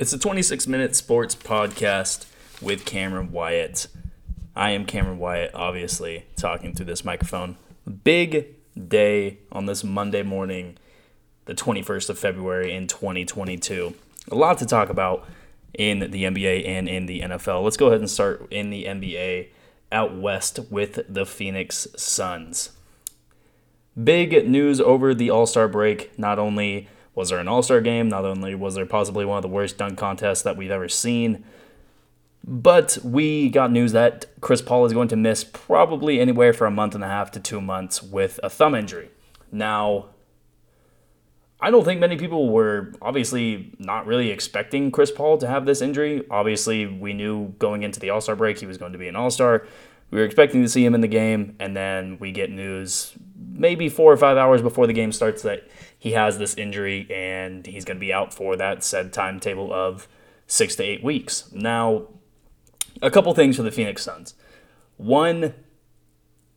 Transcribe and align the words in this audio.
It's 0.00 0.14
a 0.14 0.18
26 0.18 0.66
minute 0.66 0.96
sports 0.96 1.34
podcast 1.34 2.24
with 2.62 2.86
Cameron 2.86 3.32
Wyatt. 3.32 3.86
I 4.56 4.70
am 4.70 4.86
Cameron 4.86 5.18
Wyatt, 5.18 5.50
obviously, 5.54 6.24
talking 6.36 6.74
through 6.74 6.86
this 6.86 7.04
microphone. 7.04 7.58
Big 8.02 8.46
day 8.88 9.40
on 9.52 9.66
this 9.66 9.84
Monday 9.84 10.22
morning, 10.22 10.78
the 11.44 11.54
21st 11.54 12.08
of 12.08 12.18
February 12.18 12.72
in 12.72 12.86
2022. 12.86 13.92
A 14.30 14.34
lot 14.34 14.56
to 14.60 14.64
talk 14.64 14.88
about 14.88 15.28
in 15.74 15.98
the 15.98 16.24
NBA 16.24 16.66
and 16.66 16.88
in 16.88 17.04
the 17.04 17.20
NFL. 17.20 17.62
Let's 17.62 17.76
go 17.76 17.88
ahead 17.88 18.00
and 18.00 18.08
start 18.08 18.50
in 18.50 18.70
the 18.70 18.86
NBA 18.86 19.48
out 19.92 20.16
west 20.16 20.60
with 20.70 21.00
the 21.10 21.26
Phoenix 21.26 21.86
Suns. 21.94 22.70
Big 24.02 24.48
news 24.48 24.80
over 24.80 25.12
the 25.12 25.28
All 25.28 25.44
Star 25.44 25.68
break. 25.68 26.18
Not 26.18 26.38
only 26.38 26.88
was 27.14 27.30
there 27.30 27.38
an 27.38 27.48
All 27.48 27.62
Star 27.62 27.80
game? 27.80 28.08
Not 28.08 28.24
only 28.24 28.54
was 28.54 28.74
there 28.74 28.86
possibly 28.86 29.24
one 29.24 29.38
of 29.38 29.42
the 29.42 29.48
worst 29.48 29.78
dunk 29.78 29.98
contests 29.98 30.42
that 30.42 30.56
we've 30.56 30.70
ever 30.70 30.88
seen, 30.88 31.44
but 32.44 32.98
we 33.04 33.50
got 33.50 33.70
news 33.70 33.92
that 33.92 34.26
Chris 34.40 34.62
Paul 34.62 34.86
is 34.86 34.92
going 34.92 35.08
to 35.08 35.16
miss 35.16 35.44
probably 35.44 36.20
anywhere 36.20 36.52
from 36.52 36.72
a 36.72 36.76
month 36.76 36.94
and 36.94 37.04
a 37.04 37.08
half 37.08 37.30
to 37.32 37.40
two 37.40 37.60
months 37.60 38.02
with 38.02 38.40
a 38.42 38.48
thumb 38.48 38.74
injury. 38.74 39.10
Now, 39.52 40.06
I 41.60 41.70
don't 41.70 41.84
think 41.84 42.00
many 42.00 42.16
people 42.16 42.48
were 42.48 42.92
obviously 43.02 43.72
not 43.78 44.06
really 44.06 44.30
expecting 44.30 44.90
Chris 44.90 45.10
Paul 45.10 45.36
to 45.38 45.46
have 45.46 45.66
this 45.66 45.82
injury. 45.82 46.24
Obviously, 46.30 46.86
we 46.86 47.12
knew 47.12 47.48
going 47.58 47.82
into 47.82 48.00
the 48.00 48.10
All 48.10 48.20
Star 48.20 48.36
break 48.36 48.58
he 48.58 48.66
was 48.66 48.78
going 48.78 48.92
to 48.92 48.98
be 48.98 49.08
an 49.08 49.16
All 49.16 49.30
Star. 49.30 49.66
We 50.10 50.18
were 50.18 50.24
expecting 50.24 50.62
to 50.62 50.68
see 50.68 50.84
him 50.84 50.94
in 50.94 51.02
the 51.02 51.08
game, 51.08 51.54
and 51.60 51.76
then 51.76 52.18
we 52.18 52.32
get 52.32 52.50
news 52.50 53.14
maybe 53.52 53.88
four 53.88 54.12
or 54.12 54.16
five 54.16 54.36
hours 54.36 54.62
before 54.62 54.86
the 54.86 54.92
game 54.92 55.12
starts 55.12 55.42
that 55.42 55.68
he 55.98 56.12
has 56.12 56.38
this 56.38 56.54
injury 56.54 57.06
and 57.10 57.66
he's 57.66 57.84
going 57.84 57.96
to 57.96 58.00
be 58.00 58.12
out 58.12 58.32
for 58.32 58.56
that 58.56 58.82
said 58.82 59.12
timetable 59.12 59.72
of 59.72 60.08
six 60.46 60.76
to 60.76 60.82
eight 60.82 61.02
weeks. 61.02 61.50
Now, 61.52 62.08
a 63.02 63.10
couple 63.10 63.32
things 63.34 63.56
for 63.56 63.62
the 63.62 63.70
Phoenix 63.70 64.02
Suns. 64.02 64.34
One 64.96 65.54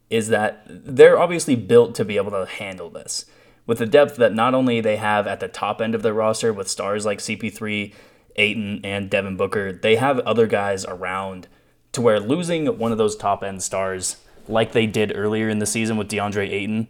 is 0.09 0.27
that 0.29 0.63
they're 0.67 1.19
obviously 1.19 1.55
built 1.55 1.95
to 1.95 2.05
be 2.05 2.17
able 2.17 2.31
to 2.31 2.45
handle 2.45 2.89
this 2.89 3.25
with 3.65 3.77
the 3.77 3.85
depth 3.85 4.17
that 4.17 4.33
not 4.33 4.53
only 4.53 4.81
they 4.81 4.97
have 4.97 5.27
at 5.27 5.39
the 5.39 5.47
top 5.47 5.81
end 5.81 5.95
of 5.95 6.01
their 6.01 6.13
roster 6.13 6.51
with 6.51 6.67
stars 6.67 7.05
like 7.05 7.19
CP3, 7.19 7.93
Ayton, 8.35 8.81
and 8.83 9.09
Devin 9.09 9.37
Booker, 9.37 9.71
they 9.71 9.95
have 9.95 10.19
other 10.19 10.47
guys 10.47 10.85
around 10.85 11.47
to 11.93 12.01
where 12.01 12.19
losing 12.19 12.77
one 12.77 12.91
of 12.91 12.97
those 12.97 13.15
top 13.15 13.43
end 13.43 13.63
stars, 13.63 14.17
like 14.47 14.71
they 14.71 14.85
did 14.85 15.13
earlier 15.15 15.49
in 15.49 15.59
the 15.59 15.65
season 15.65 15.97
with 15.97 16.09
DeAndre 16.09 16.49
Ayton, 16.49 16.87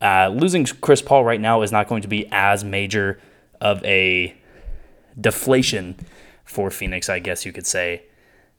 uh, 0.00 0.28
losing 0.28 0.64
Chris 0.64 1.02
Paul 1.02 1.24
right 1.24 1.40
now 1.40 1.62
is 1.62 1.72
not 1.72 1.88
going 1.88 2.02
to 2.02 2.08
be 2.08 2.26
as 2.32 2.64
major 2.64 3.20
of 3.60 3.84
a 3.84 4.36
deflation 5.20 5.96
for 6.44 6.70
Phoenix, 6.70 7.08
I 7.08 7.20
guess 7.20 7.46
you 7.46 7.52
could 7.52 7.66
say, 7.66 8.02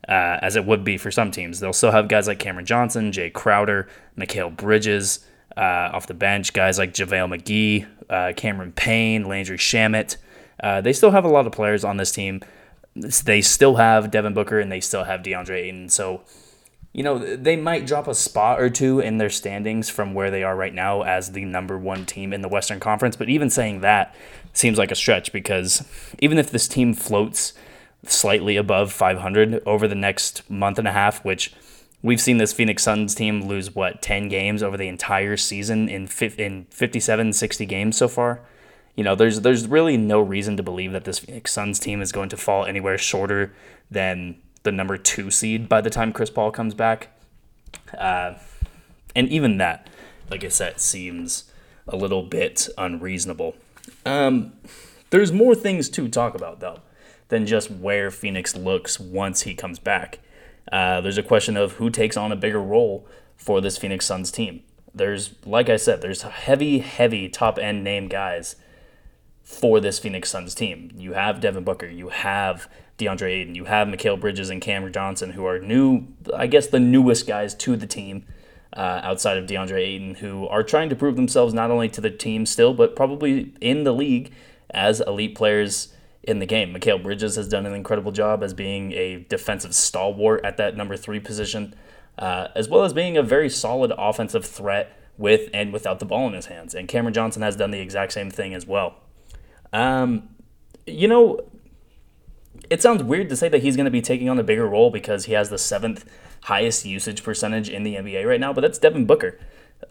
uh, 0.07 0.39
as 0.41 0.55
it 0.55 0.65
would 0.65 0.83
be 0.83 0.97
for 0.97 1.11
some 1.11 1.31
teams. 1.31 1.59
They'll 1.59 1.73
still 1.73 1.91
have 1.91 2.07
guys 2.07 2.27
like 2.27 2.39
Cameron 2.39 2.65
Johnson, 2.65 3.11
Jae 3.11 3.33
Crowder, 3.33 3.89
Mikal 4.17 4.55
Bridges 4.55 5.25
uh, 5.57 5.91
off 5.93 6.07
the 6.07 6.13
bench, 6.13 6.53
guys 6.53 6.77
like 6.77 6.93
JaVale 6.93 7.37
McGee, 7.37 7.87
uh, 8.09 8.33
Cameron 8.35 8.71
Payne, 8.71 9.25
Landry 9.25 9.57
Shamet. 9.57 10.17
Uh, 10.61 10.79
they 10.79 10.93
still 10.93 11.11
have 11.11 11.25
a 11.25 11.29
lot 11.29 11.45
of 11.45 11.51
players 11.51 11.83
on 11.83 11.97
this 11.97 12.11
team 12.11 12.41
they 12.95 13.41
still 13.41 13.75
have 13.75 14.11
Devin 14.11 14.33
Booker 14.33 14.59
and 14.59 14.71
they 14.71 14.79
still 14.79 15.03
have 15.03 15.21
DeAndre 15.21 15.57
Ayton. 15.57 15.89
So, 15.89 16.23
you 16.93 17.03
know, 17.03 17.35
they 17.35 17.55
might 17.55 17.87
drop 17.87 18.07
a 18.07 18.13
spot 18.13 18.61
or 18.61 18.69
two 18.69 18.99
in 18.99 19.17
their 19.17 19.29
standings 19.29 19.89
from 19.89 20.13
where 20.13 20.29
they 20.31 20.43
are 20.43 20.55
right 20.55 20.73
now 20.73 21.01
as 21.01 21.31
the 21.31 21.43
number 21.43 21.77
one 21.77 22.05
team 22.05 22.31
in 22.31 22.41
the 22.41 22.47
Western 22.47 22.79
Conference. 22.79 23.15
But 23.15 23.29
even 23.29 23.49
saying 23.49 23.81
that 23.81 24.15
seems 24.53 24.77
like 24.77 24.91
a 24.91 24.95
stretch 24.95 25.33
because 25.33 25.85
even 26.19 26.37
if 26.37 26.51
this 26.51 26.67
team 26.67 26.93
floats 26.93 27.53
slightly 28.05 28.57
above 28.57 28.93
500 28.93 29.63
over 29.65 29.87
the 29.87 29.95
next 29.95 30.49
month 30.49 30.77
and 30.77 30.87
a 30.87 30.91
half, 30.91 31.25
which 31.25 31.53
we've 32.03 32.21
seen 32.21 32.37
this 32.37 32.53
Phoenix 32.53 32.83
Suns 32.83 33.15
team 33.15 33.47
lose, 33.47 33.73
what, 33.73 34.01
10 34.01 34.29
games 34.29 34.61
over 34.61 34.77
the 34.77 34.87
entire 34.87 35.35
season 35.35 35.89
in, 35.89 36.07
in 36.37 36.65
57, 36.69 37.33
60 37.33 37.65
games 37.65 37.97
so 37.97 38.07
far 38.07 38.41
you 38.95 39.03
know, 39.03 39.15
there's 39.15 39.41
there's 39.41 39.67
really 39.67 39.97
no 39.97 40.21
reason 40.21 40.57
to 40.57 40.63
believe 40.63 40.91
that 40.91 41.03
this 41.03 41.19
Phoenix 41.19 41.51
Suns 41.51 41.79
team 41.79 42.01
is 42.01 42.11
going 42.11 42.29
to 42.29 42.37
fall 42.37 42.65
anywhere 42.65 42.97
shorter 42.97 43.53
than 43.89 44.35
the 44.63 44.71
number 44.71 44.97
two 44.97 45.29
seed 45.29 45.69
by 45.69 45.81
the 45.81 45.89
time 45.89 46.11
Chris 46.11 46.29
Paul 46.29 46.51
comes 46.51 46.73
back. 46.73 47.09
Uh, 47.97 48.35
and 49.15 49.29
even 49.29 49.57
that, 49.57 49.89
like 50.29 50.43
I 50.43 50.49
said, 50.49 50.79
seems 50.79 51.51
a 51.87 51.95
little 51.95 52.23
bit 52.23 52.69
unreasonable. 52.77 53.55
Um, 54.05 54.53
there's 55.09 55.31
more 55.31 55.53
things 55.53 55.89
to 55.89 56.07
talk 56.07 56.33
about 56.33 56.59
though 56.59 56.79
than 57.29 57.45
just 57.45 57.69
where 57.69 58.11
Phoenix 58.11 58.55
looks 58.55 58.99
once 58.99 59.41
he 59.41 59.53
comes 59.53 59.79
back. 59.79 60.19
Uh, 60.71 61.01
there's 61.01 61.17
a 61.17 61.23
question 61.23 61.57
of 61.57 61.73
who 61.73 61.89
takes 61.89 62.15
on 62.15 62.31
a 62.31 62.35
bigger 62.35 62.61
role 62.61 63.07
for 63.35 63.61
this 63.61 63.77
Phoenix 63.77 64.05
Suns 64.05 64.31
team. 64.31 64.63
There's, 64.95 65.33
like 65.45 65.69
I 65.69 65.77
said, 65.77 66.01
there's 66.01 66.21
heavy, 66.21 66.79
heavy 66.79 67.27
top 67.27 67.57
end 67.57 67.83
name 67.83 68.07
guys 68.07 68.55
for 69.43 69.79
this 69.79 69.99
Phoenix 69.99 70.29
Suns 70.29 70.55
team. 70.55 70.91
You 70.95 71.13
have 71.13 71.41
Devin 71.41 71.63
Booker, 71.63 71.87
you 71.87 72.09
have 72.09 72.69
DeAndre 72.97 73.41
Ayton, 73.41 73.55
you 73.55 73.65
have 73.65 73.87
Mikal 73.87 74.19
Bridges 74.19 74.49
and 74.49 74.61
Cameron 74.61 74.93
Johnson, 74.93 75.31
who 75.31 75.45
are 75.45 75.59
new, 75.59 76.07
I 76.35 76.47
guess, 76.47 76.67
the 76.67 76.79
newest 76.79 77.27
guys 77.27 77.55
to 77.55 77.75
the 77.75 77.87
team 77.87 78.25
uh, 78.75 79.01
outside 79.03 79.37
of 79.37 79.45
DeAndre 79.45 79.79
Ayton, 79.79 80.15
who 80.15 80.47
are 80.47 80.63
trying 80.63 80.89
to 80.89 80.95
prove 80.95 81.15
themselves 81.15 81.53
not 81.53 81.71
only 81.71 81.89
to 81.89 82.01
the 82.01 82.11
team 82.11 82.45
still, 82.45 82.73
but 82.73 82.95
probably 82.95 83.53
in 83.61 83.83
the 83.83 83.93
league 83.93 84.31
as 84.69 85.01
elite 85.01 85.35
players 85.35 85.93
in 86.23 86.39
the 86.39 86.45
game. 86.45 86.73
Mikal 86.73 87.01
Bridges 87.01 87.35
has 87.35 87.47
done 87.47 87.65
an 87.65 87.73
incredible 87.73 88.11
job 88.11 88.43
as 88.43 88.53
being 88.53 88.93
a 88.93 89.25
defensive 89.29 89.75
stalwart 89.75 90.43
at 90.45 90.57
that 90.57 90.77
number 90.77 90.95
three 90.95 91.19
position, 91.19 91.75
uh, 92.17 92.47
as 92.55 92.69
well 92.69 92.83
as 92.83 92.93
being 92.93 93.17
a 93.17 93.23
very 93.23 93.49
solid 93.49 93.91
offensive 93.97 94.45
threat 94.45 94.97
with 95.17 95.49
and 95.53 95.73
without 95.73 95.99
the 95.99 96.05
ball 96.05 96.27
in 96.27 96.33
his 96.33 96.47
hands. 96.47 96.73
And 96.73 96.87
Cameron 96.87 97.13
Johnson 97.13 97.41
has 97.41 97.55
done 97.55 97.71
the 97.71 97.79
exact 97.79 98.13
same 98.13 98.31
thing 98.31 98.53
as 98.53 98.65
well. 98.65 98.95
Um, 99.71 100.29
you 100.87 101.07
know, 101.07 101.39
it 102.73 102.81
sounds 102.81 103.03
weird 103.03 103.29
to 103.29 103.35
say 103.35 103.47
that 103.49 103.61
he's 103.61 103.75
going 103.75 103.85
to 103.85 103.91
be 103.91 104.01
taking 104.01 104.27
on 104.29 104.39
a 104.39 104.43
bigger 104.43 104.67
role 104.67 104.89
because 104.89 105.25
he 105.25 105.33
has 105.33 105.51
the 105.51 105.59
seventh 105.59 106.09
highest 106.41 106.85
usage 106.85 107.23
percentage 107.23 107.69
in 107.69 107.83
the 107.83 107.93
NBA 107.93 108.25
right 108.25 108.39
now, 108.39 108.51
but 108.51 108.61
that's 108.61 108.79
Devin 108.79 109.05
Booker. 109.05 109.39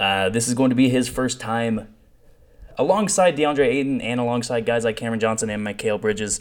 Uh, 0.00 0.28
this 0.28 0.48
is 0.48 0.54
going 0.54 0.70
to 0.70 0.74
be 0.74 0.88
his 0.88 1.08
first 1.08 1.38
time 1.38 1.94
alongside 2.76 3.36
DeAndre 3.36 3.66
Ayton 3.66 4.00
and 4.00 4.18
alongside 4.18 4.66
guys 4.66 4.82
like 4.84 4.96
Cameron 4.96 5.20
Johnson 5.20 5.48
and 5.48 5.64
Mikal 5.64 6.00
Bridges. 6.00 6.40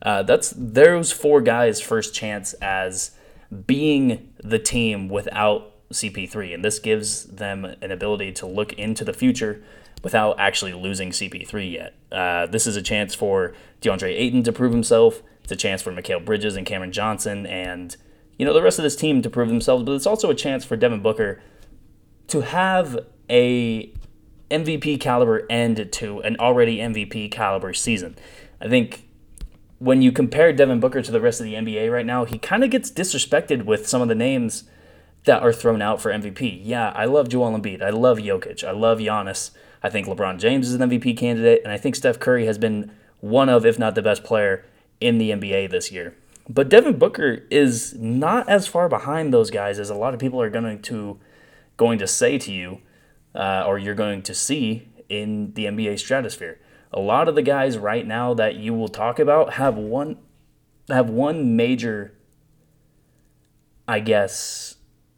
Uh, 0.00 0.22
that's 0.22 0.54
those 0.56 1.12
four 1.12 1.42
guys' 1.42 1.82
first 1.82 2.14
chance 2.14 2.54
as 2.54 3.10
being 3.66 4.32
the 4.42 4.58
team 4.58 5.10
without 5.10 5.70
CP3, 5.92 6.54
and 6.54 6.64
this 6.64 6.78
gives 6.78 7.24
them 7.24 7.66
an 7.66 7.90
ability 7.90 8.32
to 8.32 8.46
look 8.46 8.72
into 8.72 9.04
the 9.04 9.12
future 9.12 9.62
without 10.02 10.40
actually 10.40 10.72
losing 10.72 11.10
CP3 11.10 11.72
yet. 11.72 11.94
Uh, 12.14 12.46
this 12.46 12.66
is 12.66 12.76
a 12.76 12.82
chance 12.82 13.14
for 13.14 13.52
DeAndre 13.80 14.14
Ayton 14.14 14.42
to 14.44 14.52
prove 14.52 14.72
himself. 14.72 15.22
It's 15.42 15.52
a 15.52 15.56
chance 15.56 15.82
for 15.82 15.92
Mikal 15.92 16.24
Bridges 16.24 16.56
and 16.56 16.66
Cameron 16.66 16.92
Johnson 16.92 17.46
and 17.46 17.96
you 18.38 18.46
know 18.46 18.52
the 18.52 18.62
rest 18.62 18.78
of 18.78 18.82
this 18.82 18.96
team 18.96 19.22
to 19.22 19.30
prove 19.30 19.48
themselves. 19.48 19.84
But 19.84 19.92
it's 19.92 20.06
also 20.06 20.30
a 20.30 20.34
chance 20.34 20.64
for 20.64 20.76
Devin 20.76 21.02
Booker 21.02 21.42
to 22.28 22.40
have 22.40 22.98
a 23.28 23.92
MVP 24.50 25.00
caliber 25.00 25.46
end 25.50 25.92
to 25.92 26.20
an 26.20 26.36
already 26.38 26.78
MVP 26.78 27.30
caliber 27.30 27.72
season. 27.74 28.16
I 28.60 28.68
think 28.68 29.08
when 29.78 30.02
you 30.02 30.12
compare 30.12 30.52
Devin 30.52 30.80
Booker 30.80 31.02
to 31.02 31.12
the 31.12 31.20
rest 31.20 31.40
of 31.40 31.46
the 31.46 31.54
NBA 31.54 31.92
right 31.92 32.06
now, 32.06 32.24
he 32.24 32.38
kind 32.38 32.64
of 32.64 32.70
gets 32.70 32.90
disrespected 32.90 33.64
with 33.64 33.88
some 33.88 34.00
of 34.00 34.08
the 34.08 34.14
names 34.14 34.64
that 35.24 35.42
are 35.42 35.52
thrown 35.52 35.82
out 35.82 36.00
for 36.00 36.10
MVP. 36.10 36.60
Yeah, 36.62 36.90
I 36.90 37.06
love 37.06 37.28
Joel 37.28 37.58
Embiid. 37.58 37.82
I 37.82 37.90
love 37.90 38.18
Jokic. 38.18 38.62
I 38.62 38.72
love 38.72 38.98
Giannis. 38.98 39.50
I 39.84 39.90
think 39.90 40.06
LeBron 40.06 40.38
James 40.38 40.66
is 40.66 40.74
an 40.74 40.88
MVP 40.88 41.14
candidate, 41.18 41.60
and 41.62 41.70
I 41.70 41.76
think 41.76 41.94
Steph 41.94 42.18
Curry 42.18 42.46
has 42.46 42.56
been 42.56 42.90
one 43.20 43.50
of, 43.50 43.66
if 43.66 43.78
not 43.78 43.94
the 43.94 44.00
best 44.00 44.24
player 44.24 44.64
in 44.98 45.18
the 45.18 45.30
NBA 45.30 45.70
this 45.70 45.92
year. 45.92 46.16
But 46.48 46.70
Devin 46.70 46.98
Booker 46.98 47.42
is 47.50 47.92
not 47.92 48.48
as 48.48 48.66
far 48.66 48.88
behind 48.88 49.30
those 49.30 49.50
guys 49.50 49.78
as 49.78 49.90
a 49.90 49.94
lot 49.94 50.14
of 50.14 50.20
people 50.20 50.40
are 50.40 50.48
going 50.48 50.80
to 50.80 51.20
going 51.76 51.98
to 51.98 52.06
say 52.06 52.38
to 52.38 52.50
you, 52.50 52.80
uh, 53.34 53.64
or 53.66 53.78
you're 53.78 53.94
going 53.94 54.22
to 54.22 54.34
see 54.34 54.88
in 55.10 55.52
the 55.52 55.66
NBA 55.66 55.98
stratosphere. 55.98 56.58
A 56.90 57.00
lot 57.00 57.28
of 57.28 57.34
the 57.34 57.42
guys 57.42 57.76
right 57.76 58.06
now 58.06 58.32
that 58.32 58.54
you 58.56 58.72
will 58.72 58.88
talk 58.88 59.18
about 59.18 59.54
have 59.54 59.76
one 59.76 60.16
have 60.88 61.10
one 61.10 61.56
major, 61.56 62.14
I 63.86 64.00
guess, 64.00 64.76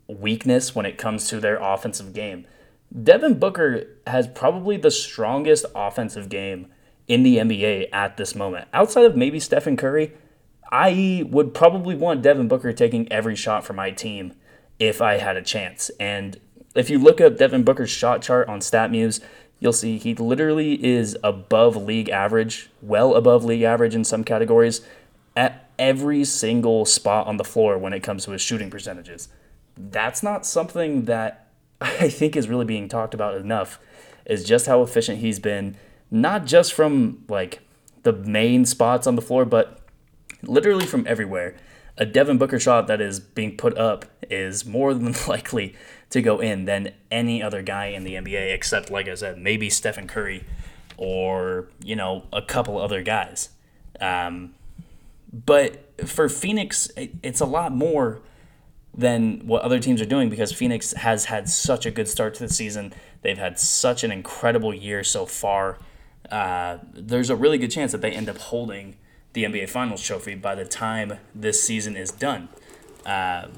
weakness 0.08 0.74
when 0.74 0.86
it 0.86 0.98
comes 0.98 1.28
to 1.28 1.38
their 1.38 1.58
offensive 1.58 2.12
game. 2.12 2.46
Devin 3.02 3.38
Booker 3.38 3.86
has 4.06 4.26
probably 4.26 4.76
the 4.76 4.90
strongest 4.90 5.66
offensive 5.74 6.28
game 6.28 6.68
in 7.08 7.22
the 7.22 7.36
NBA 7.36 7.88
at 7.92 8.16
this 8.16 8.34
moment. 8.34 8.68
Outside 8.72 9.04
of 9.04 9.16
maybe 9.16 9.38
Stephen 9.38 9.76
Curry, 9.76 10.12
I 10.70 11.24
would 11.30 11.54
probably 11.54 11.94
want 11.94 12.22
Devin 12.22 12.48
Booker 12.48 12.72
taking 12.72 13.10
every 13.12 13.36
shot 13.36 13.64
for 13.64 13.72
my 13.72 13.90
team 13.90 14.34
if 14.78 15.00
I 15.00 15.18
had 15.18 15.36
a 15.36 15.42
chance. 15.42 15.90
And 16.00 16.40
if 16.74 16.90
you 16.90 16.98
look 16.98 17.20
up 17.20 17.36
Devin 17.36 17.64
Booker's 17.64 17.90
shot 17.90 18.22
chart 18.22 18.48
on 18.48 18.60
StatMuse, 18.60 19.20
you'll 19.60 19.72
see 19.72 19.98
he 19.98 20.14
literally 20.14 20.84
is 20.84 21.16
above 21.22 21.76
league 21.76 22.08
average, 22.08 22.70
well 22.82 23.14
above 23.14 23.44
league 23.44 23.62
average 23.62 23.94
in 23.94 24.04
some 24.04 24.24
categories 24.24 24.82
at 25.36 25.70
every 25.78 26.24
single 26.24 26.84
spot 26.84 27.26
on 27.26 27.36
the 27.36 27.44
floor 27.44 27.78
when 27.78 27.92
it 27.92 28.02
comes 28.02 28.24
to 28.24 28.32
his 28.32 28.42
shooting 28.42 28.70
percentages. 28.70 29.28
That's 29.76 30.22
not 30.22 30.46
something 30.46 31.04
that 31.04 31.45
I 31.80 32.08
think 32.08 32.36
is 32.36 32.48
really 32.48 32.64
being 32.64 32.88
talked 32.88 33.14
about 33.14 33.36
enough, 33.36 33.78
is 34.24 34.44
just 34.44 34.66
how 34.66 34.82
efficient 34.82 35.18
he's 35.18 35.38
been, 35.38 35.76
not 36.10 36.46
just 36.46 36.72
from 36.72 37.24
like 37.28 37.60
the 38.02 38.12
main 38.12 38.64
spots 38.64 39.06
on 39.06 39.16
the 39.16 39.22
floor, 39.22 39.44
but 39.44 39.80
literally 40.42 40.86
from 40.86 41.06
everywhere. 41.06 41.56
A 41.98 42.04
Devin 42.04 42.36
Booker 42.36 42.60
shot 42.60 42.86
that 42.88 43.00
is 43.00 43.20
being 43.20 43.56
put 43.56 43.76
up 43.78 44.04
is 44.30 44.66
more 44.66 44.92
than 44.92 45.14
likely 45.28 45.74
to 46.10 46.20
go 46.22 46.40
in 46.40 46.66
than 46.66 46.92
any 47.10 47.42
other 47.42 47.62
guy 47.62 47.86
in 47.86 48.04
the 48.04 48.14
NBA, 48.14 48.54
except, 48.54 48.90
like 48.90 49.08
I 49.08 49.14
said, 49.14 49.38
maybe 49.38 49.70
Stephen 49.70 50.06
Curry 50.06 50.44
or, 50.96 51.68
you 51.82 51.96
know, 51.96 52.24
a 52.32 52.42
couple 52.42 52.78
other 52.78 53.02
guys. 53.02 53.50
Um, 54.00 54.54
but 55.32 55.98
for 56.06 56.28
Phoenix, 56.28 56.90
it's 57.22 57.40
a 57.40 57.46
lot 57.46 57.72
more 57.72 58.20
than 58.96 59.46
what 59.46 59.62
other 59.62 59.78
teams 59.78 60.00
are 60.00 60.06
doing 60.06 60.30
because 60.30 60.52
Phoenix 60.52 60.92
has 60.92 61.26
had 61.26 61.48
such 61.48 61.84
a 61.84 61.90
good 61.90 62.08
start 62.08 62.34
to 62.34 62.46
the 62.46 62.52
season. 62.52 62.92
They've 63.22 63.38
had 63.38 63.58
such 63.58 64.04
an 64.04 64.10
incredible 64.10 64.72
year 64.72 65.04
so 65.04 65.26
far. 65.26 65.78
Uh, 66.30 66.78
there's 66.92 67.30
a 67.30 67.36
really 67.36 67.58
good 67.58 67.70
chance 67.70 67.92
that 67.92 68.00
they 68.00 68.10
end 68.10 68.28
up 68.28 68.38
holding 68.38 68.96
the 69.34 69.44
NBA 69.44 69.68
Finals 69.68 70.02
trophy 70.02 70.34
by 70.34 70.54
the 70.54 70.64
time 70.64 71.18
this 71.34 71.62
season 71.62 71.94
is 71.94 72.10
done. 72.10 72.48
Uh, 73.04 73.48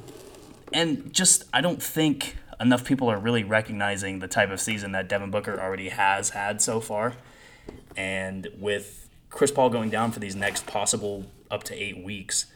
and 0.72 1.12
just, 1.12 1.44
I 1.52 1.60
don't 1.60 1.82
think 1.82 2.36
enough 2.60 2.84
people 2.84 3.08
are 3.08 3.18
really 3.18 3.44
recognizing 3.44 4.18
the 4.18 4.28
type 4.28 4.50
of 4.50 4.60
season 4.60 4.92
that 4.92 5.08
Devin 5.08 5.30
Booker 5.30 5.60
already 5.60 5.90
has 5.90 6.30
had 6.30 6.60
so 6.60 6.80
far. 6.80 7.14
And 7.96 8.48
with 8.58 9.08
Chris 9.30 9.50
Paul 9.50 9.70
going 9.70 9.88
down 9.88 10.10
for 10.10 10.18
these 10.18 10.34
next 10.34 10.66
possible 10.66 11.26
up 11.50 11.62
to 11.64 11.74
eight 11.74 12.02
weeks, 12.02 12.46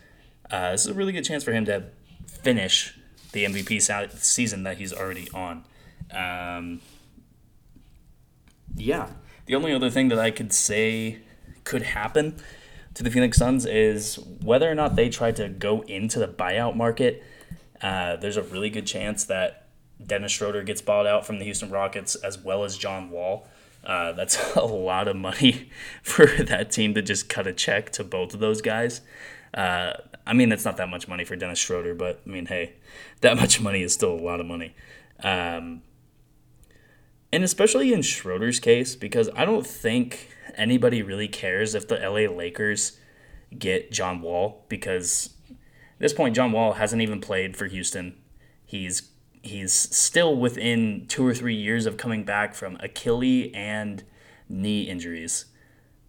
uh, 0.50 0.73
this 0.73 0.82
is 0.84 0.88
a 0.88 0.94
really 0.94 1.12
good 1.12 1.25
chance 1.25 1.44
for 1.44 1.52
him 1.52 1.64
to 1.67 1.84
finish 2.43 2.99
the 3.32 3.44
MVP 3.44 3.81
season 4.19 4.62
that 4.62 4.79
he's 4.79 4.93
already 4.93 5.29
on. 5.32 5.64
Um, 6.12 6.81
yeah. 8.76 9.08
The 9.46 9.55
only 9.55 9.73
other 9.73 9.90
thing 9.90 10.08
that 10.08 10.19
I 10.19 10.31
could 10.31 10.52
say 10.52 11.19
could 11.64 11.82
happen 11.82 12.37
to 12.94 13.02
the 13.02 13.11
Phoenix 13.11 13.38
Suns 13.38 13.64
is 13.67 14.17
whether 14.43 14.70
or 14.70 14.75
not 14.75 14.96
they 14.96 15.08
try 15.08 15.32
to 15.32 15.49
go 15.49 15.82
into 15.82 16.19
the 16.19 16.29
buyout 16.29 16.76
market. 16.76 17.23
Uh, 17.81 18.17
there's 18.17 18.37
a 18.37 18.43
really 18.43 18.70
good 18.70 18.87
chance 18.87 19.25
that 19.25 19.67
Dennis 20.05 20.32
Schroeder 20.32 20.62
gets 20.62 20.82
bought 20.82 21.06
out 21.06 21.26
from 21.26 21.38
the 21.38 21.44
Houston 21.44 21.70
Rockets 21.70 22.14
as 22.17 22.38
well 22.38 22.64
as 22.64 22.76
John 22.76 23.11
Wall. 23.11 23.46
Uh, 23.84 24.12
that's 24.12 24.38
a 24.56 24.64
lot 24.64 25.08
of 25.08 25.17
money 25.17 25.70
for 26.02 26.26
that 26.26 26.70
team 26.70 26.94
to 26.94 27.02
just 27.02 27.29
cut 27.29 27.46
a 27.46 27.52
check 27.52 27.90
to 27.93 28.05
both 28.05 28.34
of 28.34 28.40
those 28.40 28.61
guys. 28.61 29.00
Uh, 29.55 29.93
I 30.27 30.33
mean, 30.33 30.53
it's 30.53 30.65
not 30.65 30.77
that 30.79 30.89
much 30.89 31.09
money 31.09 31.25
for 31.25 31.37
Dennis 31.37 31.59
Schroeder, 31.59 31.95
but 31.95 32.23
I 32.27 32.31
mean, 32.31 32.47
hey, 32.47 32.75
that 33.21 33.37
much 33.41 33.61
money 33.61 33.83
is 33.83 33.93
still 33.93 34.13
a 34.13 34.21
lot 34.21 34.41
of 34.41 34.47
money. 34.47 34.75
Um, 35.23 35.83
and 37.33 37.43
especially 37.45 37.93
in 37.93 38.03
Schroeder's 38.03 38.61
case, 38.61 38.95
because 38.95 39.31
I 39.35 39.45
don't 39.45 39.67
think 39.67 40.29
anybody 40.55 41.03
really 41.03 41.29
cares 41.29 41.75
if 41.75 41.89
the 41.89 41.97
LA 41.97 42.33
Lakers 42.33 42.99
get 43.59 43.91
John 43.91 44.21
Wall, 44.21 44.65
because 44.69 45.31
at 45.49 45.57
this 45.99 46.13
point, 46.13 46.35
John 46.35 46.53
Wall 46.53 46.75
hasn't 46.75 47.01
even 47.01 47.21
played 47.21 47.57
for 47.57 47.67
Houston. 47.67 48.17
He's 48.65 49.11
he's 49.43 49.73
still 49.73 50.37
within 50.37 51.07
two 51.09 51.27
or 51.27 51.35
three 51.35 51.55
years 51.55 51.87
of 51.87 51.97
coming 51.97 52.25
back 52.25 52.55
from 52.55 52.77
Achilles 52.81 53.51
and 53.55 54.05
knee 54.49 54.83
injuries. 54.83 55.47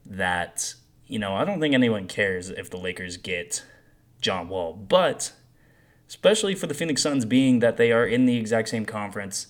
That 0.06 0.74
you 1.14 1.20
know, 1.20 1.36
I 1.36 1.46
don't 1.46 1.60
think 1.60 1.76
anyone 1.76 2.08
cares 2.08 2.50
if 2.50 2.72
the 2.72 2.78
Lakers 2.78 3.18
get 3.18 3.64
John 4.20 4.50
Wall, 4.50 4.74
but 4.74 5.32
especially 6.10 6.56
for 6.56 6.66
the 6.66 6.74
Phoenix 6.74 7.04
Suns 7.04 7.24
being 7.24 7.60
that 7.60 7.78
they 7.78 7.92
are 7.92 8.04
in 8.04 8.26
the 8.26 8.36
exact 8.36 8.70
same 8.70 8.84
conference 8.84 9.46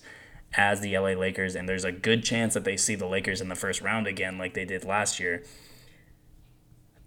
as 0.58 0.82
the 0.82 0.96
LA 0.98 1.12
Lakers 1.12 1.56
and 1.56 1.66
there's 1.66 1.84
a 1.84 1.90
good 1.90 2.22
chance 2.22 2.52
that 2.52 2.64
they 2.64 2.76
see 2.76 2.94
the 2.94 3.06
Lakers 3.06 3.40
in 3.40 3.48
the 3.48 3.54
first 3.54 3.80
round 3.80 4.06
again 4.06 4.36
like 4.36 4.52
they 4.52 4.66
did 4.66 4.84
last 4.84 5.18
year. 5.18 5.42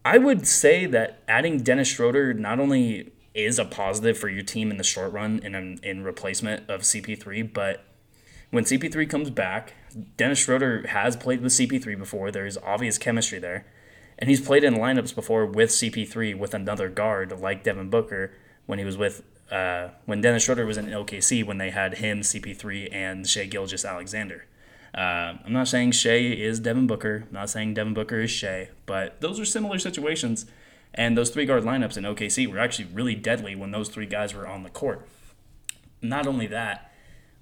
I 0.03 0.17
would 0.17 0.47
say 0.47 0.87
that 0.87 1.21
adding 1.27 1.59
Dennis 1.59 1.89
Schroeder 1.89 2.33
not 2.33 2.59
only 2.59 3.11
is 3.35 3.59
a 3.59 3.65
positive 3.65 4.17
for 4.17 4.27
your 4.27 4.41
team 4.41 4.71
in 4.71 4.77
the 4.77 4.83
short 4.83 5.13
run 5.13 5.37
in 5.43 5.79
in 5.83 6.03
replacement 6.03 6.67
of 6.67 6.81
CP3, 6.81 7.53
but 7.53 7.85
when 8.49 8.63
CP3 8.63 9.07
comes 9.07 9.29
back, 9.29 9.75
Dennis 10.17 10.39
Schroeder 10.39 10.87
has 10.87 11.15
played 11.15 11.41
with 11.41 11.51
CP3 11.51 11.95
before. 11.95 12.31
There's 12.31 12.57
obvious 12.57 12.97
chemistry 12.97 13.37
there. 13.37 13.67
And 14.19 14.29
he's 14.29 14.41
played 14.41 14.63
in 14.63 14.75
lineups 14.75 15.13
before 15.13 15.45
with 15.45 15.69
CP3 15.69 16.37
with 16.37 16.53
another 16.53 16.89
guard 16.89 17.39
like 17.39 17.63
Devin 17.63 17.89
Booker 17.89 18.33
when 18.65 18.79
he 18.79 18.85
was 18.85 18.97
with 18.97 19.23
uh, 19.51 19.89
when 20.05 20.21
Dennis 20.21 20.43
Schroeder 20.43 20.65
was 20.65 20.77
in 20.77 20.87
OKC 20.87 21.45
when 21.45 21.57
they 21.57 21.69
had 21.69 21.99
him, 21.99 22.19
CP3, 22.19 22.93
and 22.93 23.27
Shai 23.27 23.45
Gilgeous-Alexander. 23.45 24.45
Uh, 24.93 25.37
I'm 25.45 25.53
not 25.53 25.67
saying 25.67 25.91
Shai 25.91 26.17
is 26.17 26.59
Devin 26.59 26.87
Booker. 26.87 27.23
I'm 27.27 27.33
not 27.33 27.49
saying 27.49 27.75
Devin 27.75 27.93
Booker 27.93 28.21
is 28.21 28.31
Shai, 28.31 28.69
but 28.85 29.21
those 29.21 29.39
are 29.39 29.45
similar 29.45 29.79
situations. 29.79 30.45
And 30.93 31.17
those 31.17 31.29
three 31.29 31.45
guard 31.45 31.63
lineups 31.63 31.97
in 31.97 32.03
OKC 32.03 32.51
were 32.51 32.59
actually 32.59 32.89
really 32.93 33.15
deadly 33.15 33.55
when 33.55 33.71
those 33.71 33.89
three 33.89 34.05
guys 34.05 34.33
were 34.33 34.47
on 34.47 34.63
the 34.63 34.69
court. 34.69 35.07
Not 36.01 36.27
only 36.27 36.47
that, 36.47 36.91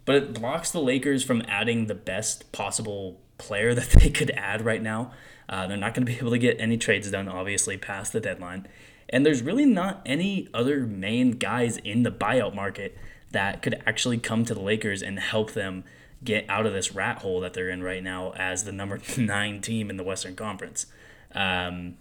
but 0.03 0.15
it 0.15 0.33
blocks 0.33 0.71
the 0.71 0.81
Lakers 0.81 1.23
from 1.23 1.41
adding 1.47 1.87
the 1.87 1.95
best 1.95 2.51
possible 2.51 3.19
player 3.37 3.73
that 3.75 3.89
they 3.91 4.09
could 4.09 4.31
add 4.31 4.63
right 4.63 4.81
now. 4.81 5.11
Uh, 5.47 5.67
they're 5.67 5.77
not 5.77 5.93
going 5.93 6.05
to 6.05 6.11
be 6.11 6.17
able 6.19 6.31
to 6.31 6.37
get 6.37 6.59
any 6.59 6.77
trades 6.77 7.09
done, 7.09 7.27
obviously, 7.27 7.77
past 7.77 8.13
the 8.13 8.19
deadline. 8.19 8.67
And 9.09 9.25
there's 9.25 9.41
really 9.41 9.65
not 9.65 10.01
any 10.05 10.49
other 10.53 10.81
main 10.81 11.31
guys 11.31 11.77
in 11.77 12.03
the 12.03 12.11
buyout 12.11 12.55
market 12.55 12.97
that 13.31 13.61
could 13.61 13.81
actually 13.85 14.17
come 14.17 14.45
to 14.45 14.53
the 14.53 14.61
Lakers 14.61 15.01
and 15.01 15.19
help 15.19 15.51
them 15.51 15.83
get 16.23 16.45
out 16.49 16.65
of 16.65 16.73
this 16.73 16.93
rat 16.93 17.19
hole 17.19 17.39
that 17.41 17.53
they're 17.53 17.69
in 17.69 17.83
right 17.83 18.01
now 18.01 18.31
as 18.31 18.63
the 18.63 18.71
number 18.71 18.99
nine 19.17 19.61
team 19.61 19.89
in 19.89 19.97
the 19.97 20.03
Western 20.03 20.35
Conference. 20.35 20.87
Um, 21.33 21.97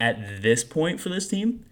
at 0.00 0.42
this 0.42 0.64
point 0.64 1.00
for 1.00 1.08
this 1.08 1.28
team, 1.28 1.64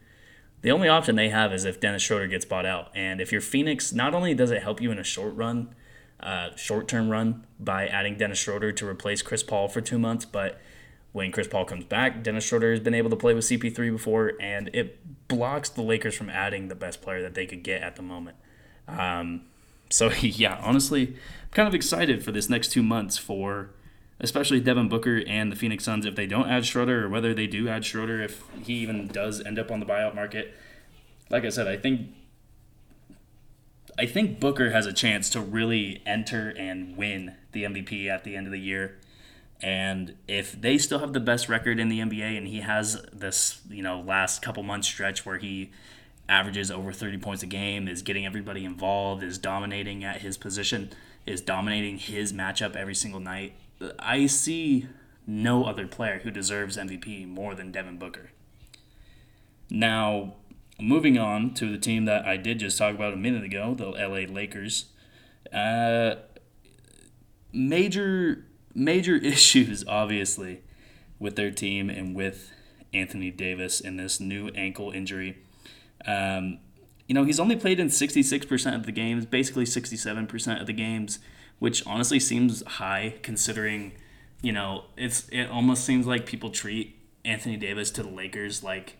the 0.62 0.70
only 0.70 0.88
option 0.88 1.16
they 1.16 1.28
have 1.28 1.52
is 1.52 1.64
if 1.64 1.80
Dennis 1.80 2.02
Schroeder 2.02 2.26
gets 2.26 2.44
bought 2.44 2.64
out. 2.64 2.90
And 2.94 3.20
if 3.20 3.32
you're 3.32 3.40
Phoenix, 3.40 3.92
not 3.92 4.14
only 4.14 4.32
does 4.34 4.50
it 4.50 4.62
help 4.62 4.80
you 4.80 4.90
in 4.90 4.98
a 4.98 5.04
short 5.04 5.34
run, 5.34 5.74
uh, 6.20 6.56
short 6.56 6.88
term 6.88 7.10
run 7.10 7.46
by 7.60 7.86
adding 7.86 8.16
Dennis 8.16 8.38
Schroeder 8.38 8.72
to 8.72 8.88
replace 8.88 9.20
Chris 9.20 9.42
Paul 9.42 9.68
for 9.68 9.82
two 9.82 9.98
months, 9.98 10.24
but 10.24 10.58
when 11.14 11.30
Chris 11.30 11.46
Paul 11.46 11.64
comes 11.64 11.84
back, 11.84 12.24
Dennis 12.24 12.42
Schroeder 12.42 12.72
has 12.72 12.80
been 12.80 12.92
able 12.92 13.08
to 13.08 13.14
play 13.14 13.34
with 13.34 13.44
CP3 13.44 13.92
before, 13.92 14.32
and 14.40 14.68
it 14.74 15.28
blocks 15.28 15.68
the 15.68 15.80
Lakers 15.80 16.16
from 16.16 16.28
adding 16.28 16.66
the 16.66 16.74
best 16.74 17.00
player 17.00 17.22
that 17.22 17.34
they 17.34 17.46
could 17.46 17.62
get 17.62 17.82
at 17.82 17.94
the 17.94 18.02
moment. 18.02 18.36
Um, 18.88 19.42
so, 19.88 20.10
yeah, 20.20 20.60
honestly, 20.60 21.10
I'm 21.10 21.50
kind 21.52 21.68
of 21.68 21.74
excited 21.74 22.24
for 22.24 22.32
this 22.32 22.50
next 22.50 22.72
two 22.72 22.82
months 22.82 23.16
for 23.16 23.70
especially 24.18 24.58
Devin 24.58 24.88
Booker 24.88 25.22
and 25.24 25.52
the 25.52 25.56
Phoenix 25.56 25.84
Suns 25.84 26.04
if 26.04 26.16
they 26.16 26.26
don't 26.26 26.48
add 26.48 26.66
Schroeder 26.66 27.04
or 27.04 27.08
whether 27.08 27.32
they 27.32 27.46
do 27.46 27.68
add 27.68 27.84
Schroeder 27.84 28.20
if 28.20 28.42
he 28.64 28.74
even 28.74 29.06
does 29.06 29.40
end 29.40 29.56
up 29.56 29.70
on 29.70 29.78
the 29.78 29.86
buyout 29.86 30.16
market. 30.16 30.52
Like 31.30 31.44
I 31.44 31.48
said, 31.48 31.68
I 31.68 31.76
think 31.76 32.08
I 33.96 34.06
think 34.06 34.40
Booker 34.40 34.70
has 34.70 34.86
a 34.86 34.92
chance 34.92 35.30
to 35.30 35.40
really 35.40 36.02
enter 36.04 36.48
and 36.58 36.96
win 36.96 37.36
the 37.52 37.62
MVP 37.62 38.08
at 38.08 38.24
the 38.24 38.34
end 38.34 38.48
of 38.48 38.52
the 38.52 38.58
year. 38.58 38.98
And 39.60 40.14
if 40.28 40.60
they 40.60 40.78
still 40.78 40.98
have 40.98 41.12
the 41.12 41.20
best 41.20 41.48
record 41.48 41.80
in 41.80 41.88
the 41.88 42.00
NBA 42.00 42.36
and 42.36 42.46
he 42.46 42.60
has 42.60 43.00
this, 43.12 43.60
you 43.70 43.82
know, 43.82 44.00
last 44.00 44.42
couple 44.42 44.62
months 44.62 44.88
stretch 44.88 45.24
where 45.24 45.38
he 45.38 45.70
averages 46.28 46.70
over 46.70 46.92
30 46.92 47.18
points 47.18 47.42
a 47.42 47.46
game, 47.46 47.88
is 47.88 48.02
getting 48.02 48.26
everybody 48.26 48.64
involved, 48.64 49.22
is 49.22 49.38
dominating 49.38 50.04
at 50.04 50.20
his 50.20 50.36
position, 50.36 50.90
is 51.26 51.40
dominating 51.40 51.98
his 51.98 52.32
matchup 52.32 52.76
every 52.76 52.94
single 52.94 53.20
night, 53.20 53.54
I 53.98 54.26
see 54.26 54.88
no 55.26 55.64
other 55.64 55.86
player 55.86 56.20
who 56.20 56.30
deserves 56.30 56.76
MVP 56.76 57.26
more 57.26 57.54
than 57.54 57.72
Devin 57.72 57.98
Booker. 57.98 58.30
Now, 59.70 60.34
moving 60.80 61.18
on 61.18 61.54
to 61.54 61.70
the 61.70 61.78
team 61.78 62.04
that 62.04 62.26
I 62.26 62.36
did 62.36 62.58
just 62.58 62.76
talk 62.78 62.94
about 62.94 63.12
a 63.12 63.16
minute 63.16 63.44
ago, 63.44 63.74
the 63.74 63.90
LA 63.90 64.30
Lakers. 64.32 64.86
Uh, 65.52 66.16
major 67.52 68.44
major 68.74 69.16
issues, 69.22 69.84
obviously, 69.86 70.62
with 71.18 71.36
their 71.36 71.50
team 71.50 71.90
and 71.90 72.14
with 72.14 72.50
Anthony 72.92 73.30
Davis 73.30 73.80
in 73.80 73.96
this 73.96 74.20
new 74.20 74.48
ankle 74.48 74.90
injury. 74.90 75.38
Um, 76.06 76.58
you 77.06 77.14
know, 77.14 77.24
he's 77.24 77.40
only 77.40 77.56
played 77.56 77.80
in 77.80 77.88
66% 77.88 78.74
of 78.74 78.86
the 78.86 78.92
games, 78.92 79.26
basically 79.26 79.64
67% 79.64 80.60
of 80.60 80.66
the 80.66 80.72
games, 80.72 81.18
which 81.58 81.86
honestly 81.86 82.18
seems 82.18 82.62
high 82.64 83.16
considering, 83.22 83.92
you 84.40 84.52
know, 84.52 84.84
it's 84.96 85.28
it 85.28 85.46
almost 85.50 85.84
seems 85.84 86.06
like 86.06 86.24
people 86.24 86.50
treat 86.50 86.96
Anthony 87.24 87.56
Davis 87.56 87.90
to 87.92 88.02
the 88.02 88.08
Lakers 88.08 88.62
like 88.62 88.96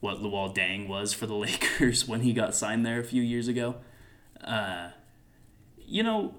what 0.00 0.18
Luol 0.18 0.54
Deng 0.54 0.86
was 0.86 1.12
for 1.12 1.26
the 1.26 1.34
Lakers 1.46 2.06
when 2.06 2.20
he 2.20 2.32
got 2.32 2.54
signed 2.54 2.86
there 2.86 3.00
a 3.00 3.04
few 3.04 3.22
years 3.22 3.48
ago. 3.48 3.76
Uh, 4.42 4.90
you 5.78 6.02
know, 6.02 6.34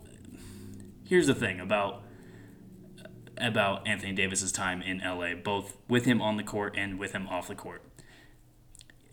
here's 1.06 1.28
the 1.28 1.36
thing 1.36 1.60
about 1.60 2.04
about 3.42 3.88
Anthony 3.88 4.14
Davis's 4.14 4.52
time 4.52 4.82
in 4.82 5.00
LA, 5.00 5.34
both 5.34 5.78
with 5.88 6.06
him 6.06 6.22
on 6.22 6.38
the 6.38 6.44
court 6.44 6.76
and 6.78 7.00
with 7.00 7.12
him 7.14 7.28
off 7.28 7.48
the 7.48 7.56
court. 7.56 7.82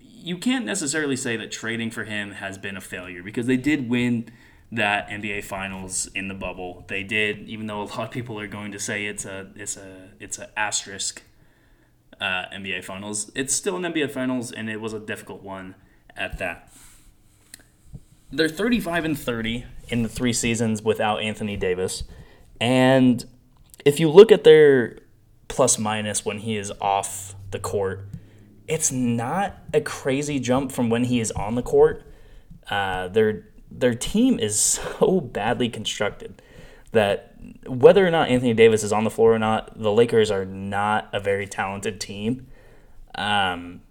you 0.01 0.39
can't 0.39 0.65
necessarily 0.65 1.17
say 1.17 1.37
that 1.37 1.53
trading 1.53 1.91
for 1.91 2.05
him 2.05 2.33
has 2.33 2.59
been 2.59 2.77
a 2.77 2.81
failure 2.81 3.23
because 3.23 3.47
they 3.47 3.57
did 3.57 3.89
win 3.89 4.29
that 4.73 5.09
NBA 5.09 5.45
Finals 5.45 6.07
in 6.15 6.29
the 6.29 6.35
bubble. 6.35 6.85
They 6.89 7.03
did, 7.03 7.49
even 7.49 7.67
though 7.67 7.83
a 7.83 7.85
lot 7.85 8.01
of 8.01 8.11
people 8.11 8.39
are 8.41 8.49
going 8.49 8.73
to 8.73 8.79
say 8.79 9.07
it's 9.07 9.25
a 9.25 9.49
it's 9.55 9.77
a 9.77 10.11
it's 10.19 10.39
a 10.39 10.59
asterisk 10.59 11.23
uh, 12.21 12.47
NBA 12.53 12.85
Finals. 12.85 13.31
It's 13.35 13.55
still 13.55 13.77
an 13.77 13.83
NBA 13.83 14.11
Finals, 14.11 14.51
and 14.53 14.69
it 14.69 14.81
was 14.81 14.93
a 14.93 15.01
difficult 15.01 15.43
one 15.43 15.75
at 16.17 16.39
that. 16.39 16.73
They're 18.33 18.49
35 18.49 19.05
and 19.05 19.19
30 19.19 19.65
in 19.89 20.03
the 20.03 20.09
three 20.09 20.33
seasons 20.33 20.83
without 20.83 21.21
Anthony 21.21 21.57
Davis, 21.57 22.03
and 22.61 23.25
if 23.87 24.01
you 24.01 24.11
look 24.11 24.33
at 24.33 24.43
their 24.43 24.99
plus 25.47 25.79
minus 25.79 26.25
when 26.25 26.39
he 26.39 26.57
is 26.57 26.73
off 26.81 27.37
the 27.53 27.59
court, 27.61 28.05
it's 28.67 28.91
not 28.91 29.59
a 29.73 29.81
crazy 29.81 30.41
jump 30.41 30.73
from 30.73 30.91
when 30.91 31.05
he 31.05 31.21
is 31.21 31.31
on 31.31 31.55
the 31.55 31.63
court. 31.63 32.03
Uh, 32.69 33.07
their 33.09 33.47
their 33.71 33.95
team 33.95 34.41
is 34.41 34.61
so 35.01 35.21
badly 35.21 35.69
constructed 35.69 36.43
that 36.91 37.35
whether 37.67 38.05
or 38.05 38.11
not 38.11 38.29
Anthony 38.29 38.55
Davis 38.55 38.83
is 38.83 38.93
on 38.93 39.05
the 39.05 39.11
floor 39.11 39.35
or 39.35 39.39
not, 39.39 39.81
the 39.81 39.93
Lakers 39.93 40.33
are 40.33 40.45
not 40.45 41.09
a 41.13 41.21
very 41.21 41.47
talented 41.47 42.01
team. 42.01 42.49
Um, 43.15 43.83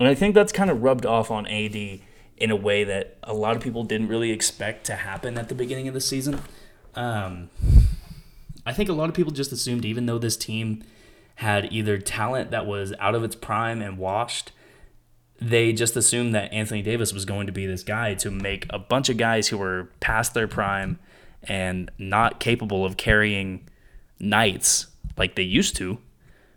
and 0.00 0.08
I 0.08 0.16
think 0.16 0.34
that's 0.34 0.52
kind 0.52 0.68
of 0.68 0.82
rubbed 0.82 1.06
off 1.06 1.30
on 1.30 1.46
AD 1.46 1.76
in 1.76 2.50
a 2.50 2.56
way 2.56 2.82
that 2.82 3.18
a 3.22 3.32
lot 3.32 3.54
of 3.54 3.62
people 3.62 3.84
didn't 3.84 4.08
really 4.08 4.32
expect 4.32 4.84
to 4.86 4.96
happen 4.96 5.38
at 5.38 5.48
the 5.48 5.54
beginning 5.54 5.86
of 5.86 5.94
the 5.94 6.00
season. 6.00 6.40
Um, 6.96 7.50
I 8.66 8.72
think 8.72 8.88
a 8.88 8.94
lot 8.94 9.08
of 9.08 9.14
people 9.14 9.32
just 9.32 9.52
assumed, 9.52 9.84
even 9.84 10.06
though 10.06 10.18
this 10.18 10.36
team 10.36 10.82
had 11.36 11.72
either 11.72 11.98
talent 11.98 12.50
that 12.50 12.66
was 12.66 12.94
out 12.98 13.14
of 13.14 13.24
its 13.24 13.34
prime 13.34 13.82
and 13.82 13.98
washed, 13.98 14.52
they 15.40 15.72
just 15.72 15.96
assumed 15.96 16.34
that 16.34 16.52
Anthony 16.52 16.80
Davis 16.80 17.12
was 17.12 17.24
going 17.24 17.46
to 17.46 17.52
be 17.52 17.66
this 17.66 17.82
guy 17.82 18.14
to 18.14 18.30
make 18.30 18.66
a 18.70 18.78
bunch 18.78 19.08
of 19.08 19.16
guys 19.16 19.48
who 19.48 19.58
were 19.58 19.90
past 20.00 20.32
their 20.32 20.48
prime 20.48 20.98
and 21.42 21.90
not 21.98 22.40
capable 22.40 22.84
of 22.84 22.96
carrying 22.96 23.68
nights 24.18 24.86
like 25.16 25.34
they 25.34 25.42
used 25.42 25.76
to. 25.76 25.98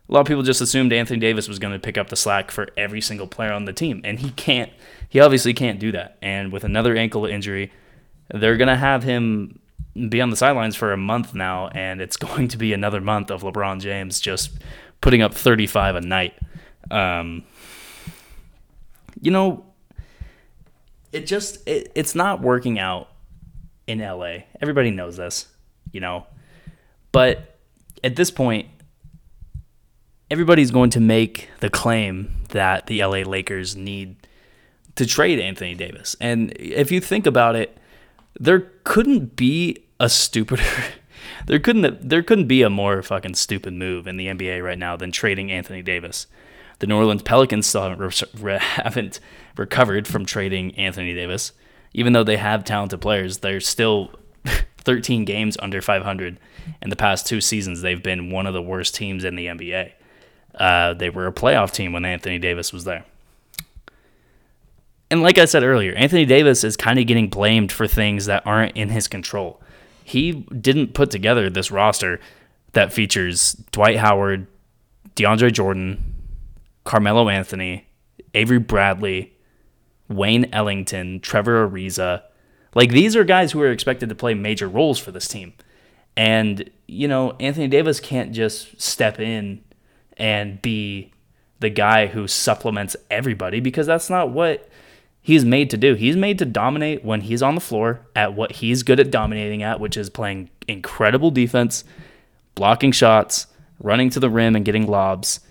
A 0.10 0.14
lot 0.14 0.22
of 0.22 0.28
people 0.28 0.44
just 0.44 0.62
assumed 0.62 0.94
Anthony 0.94 1.20
Davis 1.20 1.50
was 1.50 1.60
going 1.60 1.74
to 1.74 1.80
pick 1.80 1.98
up 1.98 2.08
the 2.08 2.16
slack 2.16 2.50
for 2.50 2.70
every 2.78 3.02
single 3.02 3.28
player 3.28 3.52
on 3.52 3.66
the 3.66 3.74
team, 3.74 4.00
and 4.06 4.20
he 4.20 4.30
can't. 4.32 4.72
He 5.10 5.20
obviously 5.20 5.54
can't 5.54 5.80
do 5.80 5.92
that. 5.92 6.18
And 6.22 6.52
with 6.54 6.64
another 6.64 6.96
ankle 6.96 7.26
injury, 7.26 7.74
they're 8.34 8.56
going 8.56 8.70
to 8.70 8.78
have 8.78 9.04
him 9.04 9.60
be 10.10 10.22
on 10.22 10.30
the 10.30 10.36
sidelines 10.36 10.76
for 10.76 10.94
a 10.94 10.98
month 10.98 11.34
now, 11.34 11.68
and 11.70 12.02
it's 12.02 12.18
going 12.28 12.48
to 12.50 12.58
be 12.58 12.74
another 12.74 13.02
month 13.02 13.32
of 13.32 13.42
LeBron 13.44 13.80
James 13.80 14.20
just 14.20 14.52
putting 15.02 15.22
up 15.22 15.34
35 15.34 15.96
a 15.96 16.02
night. 16.02 16.34
Um, 16.90 17.44
you 19.22 19.32
know, 19.32 19.66
it 21.12 21.26
just 21.26 21.68
it, 21.68 21.92
it's 21.96 22.16
not 22.16 22.42
working 22.42 22.80
out 22.80 23.10
in 23.88 24.00
LA. 24.00 24.40
Everybody 24.62 24.92
knows 24.92 25.18
this, 25.18 25.48
you 25.92 26.00
know. 26.00 26.26
But 27.12 27.58
at 28.04 28.16
this 28.16 28.30
point, 28.30 28.68
everybody's 30.30 30.72
going 30.72 30.90
to 30.92 31.00
make 31.00 31.50
the 31.60 31.70
claim 31.70 32.44
that 32.50 32.88
the 32.88 33.04
LA 33.04 33.20
Lakers 33.20 33.76
need 33.76 34.28
to 34.96 35.06
trade 35.06 35.40
Anthony 35.40 35.76
Davis. 35.76 36.16
And 36.20 36.52
if 36.60 36.92
you 36.92 37.00
think 37.00 37.26
about 37.26 37.56
it, 37.56 37.78
there 38.40 38.72
couldn't 38.84 39.36
be 39.36 39.87
a 40.00 40.10
stupider 40.10 40.64
there 41.48 41.60
couldn't 41.60 42.08
there 42.08 42.24
couldn't 42.24 42.48
be 42.48 42.62
a 42.62 42.70
more 42.70 43.02
fucking 43.02 43.36
stupid 43.36 43.74
move 43.74 44.08
in 44.08 44.18
the 44.18 44.28
NBA 44.28 44.64
right 44.64 44.78
now 44.78 44.96
than 44.96 45.12
trading 45.12 45.52
Anthony 45.52 45.82
Davis. 45.82 46.28
The 46.80 46.88
New 46.88 46.98
Orleans 46.98 47.24
Pelicans 47.24 47.66
still 47.66 47.84
haven't, 47.84 48.24
re- 48.40 48.58
haven't 48.62 49.20
recovered 49.58 50.08
from 50.08 50.26
trading 50.26 50.76
Anthony 50.76 51.14
Davis. 51.14 51.54
Even 51.94 52.14
though 52.14 52.24
they 52.24 52.38
have 52.38 52.64
talented 52.64 53.02
players, 53.02 53.40
they're 53.40 53.60
still 53.60 54.12
13 54.78 55.26
games 55.26 55.58
under 55.60 55.82
500. 55.82 56.40
In 56.82 56.90
the 56.90 56.96
past 56.96 57.26
two 57.26 57.42
seasons, 57.42 57.82
they've 57.82 58.04
been 58.04 58.30
one 58.30 58.46
of 58.46 58.54
the 58.54 58.62
worst 58.62 58.94
teams 58.94 59.24
in 59.24 59.36
the 59.36 59.48
NBA. 59.48 59.94
Uh, 60.54 60.94
they 60.94 61.10
were 61.10 61.28
a 61.28 61.34
playoff 61.34 61.72
team 61.72 61.94
when 61.94 62.06
Anthony 62.06 62.38
Davis 62.38 62.72
was 62.72 62.84
there. 62.84 63.06
And 65.10 65.22
like 65.22 65.38
I 65.38 65.46
said 65.46 65.64
earlier, 65.64 65.94
Anthony 65.94 66.26
Davis 66.26 66.64
is 66.64 66.76
kind 66.76 67.00
of 67.00 67.08
getting 67.08 67.30
blamed 67.30 67.72
for 67.72 67.88
things 67.88 68.26
that 68.26 68.46
aren't 68.46 68.76
in 68.76 68.90
his 68.90 69.08
control. 69.08 69.62
He 70.08 70.32
didn't 70.32 70.94
put 70.94 71.12
together 71.12 71.50
this 71.50 71.70
roster 71.70 72.22
that 72.72 72.94
features 72.94 73.52
Dwight 73.72 73.98
Howard, 73.98 74.48
DeAndre 75.18 75.52
Jordan, 75.52 76.16
Carmelo 76.86 77.28
Anthony, 77.28 77.90
Avery 78.34 78.60
Bradley, 78.60 79.34
Wayne 80.08 80.48
Ellington, 80.54 81.20
Trevor 81.20 81.70
Ariza. 81.70 82.24
Like 82.74 82.92
these 82.92 83.18
are 83.18 83.26
guys 83.26 83.52
who 83.52 83.62
are 83.62 83.70
expected 83.70 84.08
to 84.08 84.16
play 84.16 84.34
major 84.34 84.70
roles 84.70 84.98
for 84.98 85.12
this 85.12 85.28
team. 85.28 85.52
And, 86.16 86.72
you 86.88 87.10
know, 87.10 87.34
Anthony 87.42 87.68
Davis 87.68 88.00
can't 88.00 88.32
just 88.32 88.82
step 88.82 89.20
in 89.20 89.62
and 90.16 90.62
be 90.62 91.12
the 91.60 91.70
guy 91.70 92.08
who 92.08 92.30
supplements 92.30 92.96
everybody 93.12 93.60
because 93.60 93.88
that's 93.88 94.10
not 94.10 94.30
what 94.30 94.70
he's 95.28 95.44
made 95.44 95.70
to 95.70 95.76
do. 95.76 95.94
He's 95.94 96.16
made 96.16 96.40
to 96.40 96.46
dominate 96.46 97.04
when 97.04 97.20
he's 97.20 97.44
on 97.44 97.54
the 97.54 97.60
floor 97.60 98.00
at 98.16 98.34
what 98.34 98.54
he's 98.54 98.82
good 98.82 98.98
at 98.98 99.12
dominating 99.12 99.62
at, 99.62 99.78
which 99.78 99.98
is 99.98 100.10
playing 100.10 100.50
incredible 100.70 101.32
defense, 101.32 101.84
blocking 102.56 102.94
shots, 102.94 103.48
running 103.84 104.10
to 104.12 104.22
the 104.22 104.30
rim 104.30 104.56
and 104.56 104.64
getting 104.64 104.88
lobs, 104.88 105.42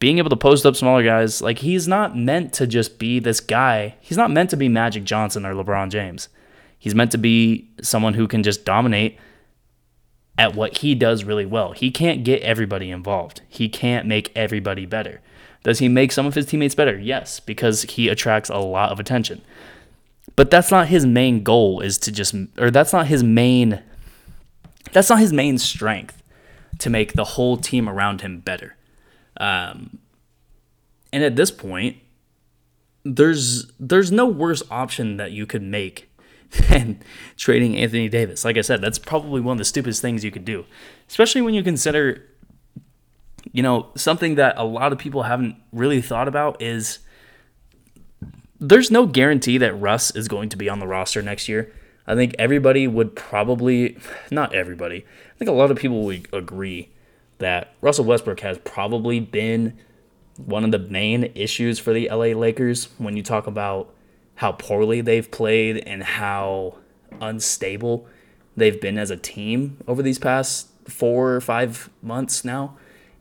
being 0.00 0.18
able 0.18 0.30
to 0.30 0.36
post 0.36 0.66
up 0.66 0.74
smaller 0.74 1.04
guys, 1.04 1.40
like 1.40 1.58
he's 1.58 1.86
not 1.86 2.16
meant 2.16 2.52
to 2.54 2.66
just 2.66 2.98
be 2.98 3.20
this 3.20 3.38
guy. 3.38 3.94
He's 4.00 4.18
not 4.18 4.32
meant 4.32 4.50
to 4.50 4.56
be 4.56 4.68
Magic 4.68 5.04
Johnson 5.04 5.46
or 5.46 5.54
LeBron 5.54 5.90
James. 5.90 6.28
He's 6.76 6.96
meant 6.96 7.12
to 7.12 7.18
be 7.18 7.70
someone 7.80 8.14
who 8.14 8.26
can 8.26 8.42
just 8.42 8.64
dominate 8.64 9.20
at 10.36 10.56
what 10.56 10.78
he 10.78 10.96
does 10.96 11.22
really 11.22 11.46
well. 11.46 11.70
He 11.70 11.92
can't 11.92 12.24
get 12.24 12.42
everybody 12.42 12.90
involved. 12.90 13.42
He 13.48 13.68
can't 13.68 14.08
make 14.08 14.36
everybody 14.36 14.84
better. 14.84 15.20
Does 15.66 15.80
he 15.80 15.88
make 15.88 16.12
some 16.12 16.26
of 16.26 16.34
his 16.34 16.46
teammates 16.46 16.76
better? 16.76 16.96
Yes, 16.96 17.40
because 17.40 17.82
he 17.82 18.08
attracts 18.08 18.48
a 18.48 18.58
lot 18.58 18.92
of 18.92 19.00
attention. 19.00 19.42
But 20.36 20.48
that's 20.48 20.70
not 20.70 20.86
his 20.86 21.04
main 21.04 21.42
goal 21.42 21.80
is 21.80 21.98
to 21.98 22.12
just 22.12 22.36
or 22.56 22.70
that's 22.70 22.92
not 22.92 23.08
his 23.08 23.24
main 23.24 23.82
that's 24.92 25.10
not 25.10 25.18
his 25.18 25.32
main 25.32 25.58
strength 25.58 26.22
to 26.78 26.88
make 26.88 27.14
the 27.14 27.24
whole 27.24 27.56
team 27.56 27.88
around 27.88 28.20
him 28.20 28.38
better. 28.38 28.76
Um, 29.38 29.98
and 31.12 31.24
at 31.24 31.34
this 31.34 31.50
point, 31.50 31.96
there's 33.04 33.66
there's 33.80 34.12
no 34.12 34.24
worse 34.24 34.62
option 34.70 35.16
that 35.16 35.32
you 35.32 35.46
could 35.46 35.62
make 35.64 36.08
than 36.68 37.02
trading 37.36 37.76
Anthony 37.76 38.08
Davis. 38.08 38.44
Like 38.44 38.56
I 38.56 38.60
said, 38.60 38.80
that's 38.80 39.00
probably 39.00 39.40
one 39.40 39.54
of 39.54 39.58
the 39.58 39.64
stupidest 39.64 40.00
things 40.00 40.22
you 40.22 40.30
could 40.30 40.44
do, 40.44 40.64
especially 41.08 41.42
when 41.42 41.54
you 41.54 41.64
consider, 41.64 42.24
you 43.56 43.62
know, 43.62 43.86
something 43.94 44.34
that 44.34 44.52
a 44.58 44.64
lot 44.64 44.92
of 44.92 44.98
people 44.98 45.22
haven't 45.22 45.56
really 45.72 46.02
thought 46.02 46.28
about 46.28 46.60
is 46.60 46.98
there's 48.60 48.90
no 48.90 49.06
guarantee 49.06 49.56
that 49.56 49.72
Russ 49.72 50.14
is 50.14 50.28
going 50.28 50.50
to 50.50 50.58
be 50.58 50.68
on 50.68 50.78
the 50.78 50.86
roster 50.86 51.22
next 51.22 51.48
year. 51.48 51.72
I 52.06 52.14
think 52.14 52.34
everybody 52.38 52.86
would 52.86 53.16
probably, 53.16 53.96
not 54.30 54.54
everybody, 54.54 55.06
I 55.34 55.38
think 55.38 55.48
a 55.48 55.54
lot 55.54 55.70
of 55.70 55.78
people 55.78 56.02
would 56.02 56.28
agree 56.34 56.90
that 57.38 57.72
Russell 57.80 58.04
Westbrook 58.04 58.40
has 58.40 58.58
probably 58.58 59.20
been 59.20 59.78
one 60.36 60.62
of 60.62 60.70
the 60.70 60.78
main 60.78 61.32
issues 61.34 61.78
for 61.78 61.94
the 61.94 62.10
LA 62.10 62.38
Lakers 62.38 62.90
when 62.98 63.16
you 63.16 63.22
talk 63.22 63.46
about 63.46 63.90
how 64.34 64.52
poorly 64.52 65.00
they've 65.00 65.30
played 65.30 65.78
and 65.78 66.02
how 66.02 66.76
unstable 67.22 68.06
they've 68.54 68.82
been 68.82 68.98
as 68.98 69.10
a 69.10 69.16
team 69.16 69.78
over 69.88 70.02
these 70.02 70.18
past 70.18 70.68
four 70.86 71.32
or 71.32 71.40
five 71.40 71.88
months 72.02 72.44
now. 72.44 72.76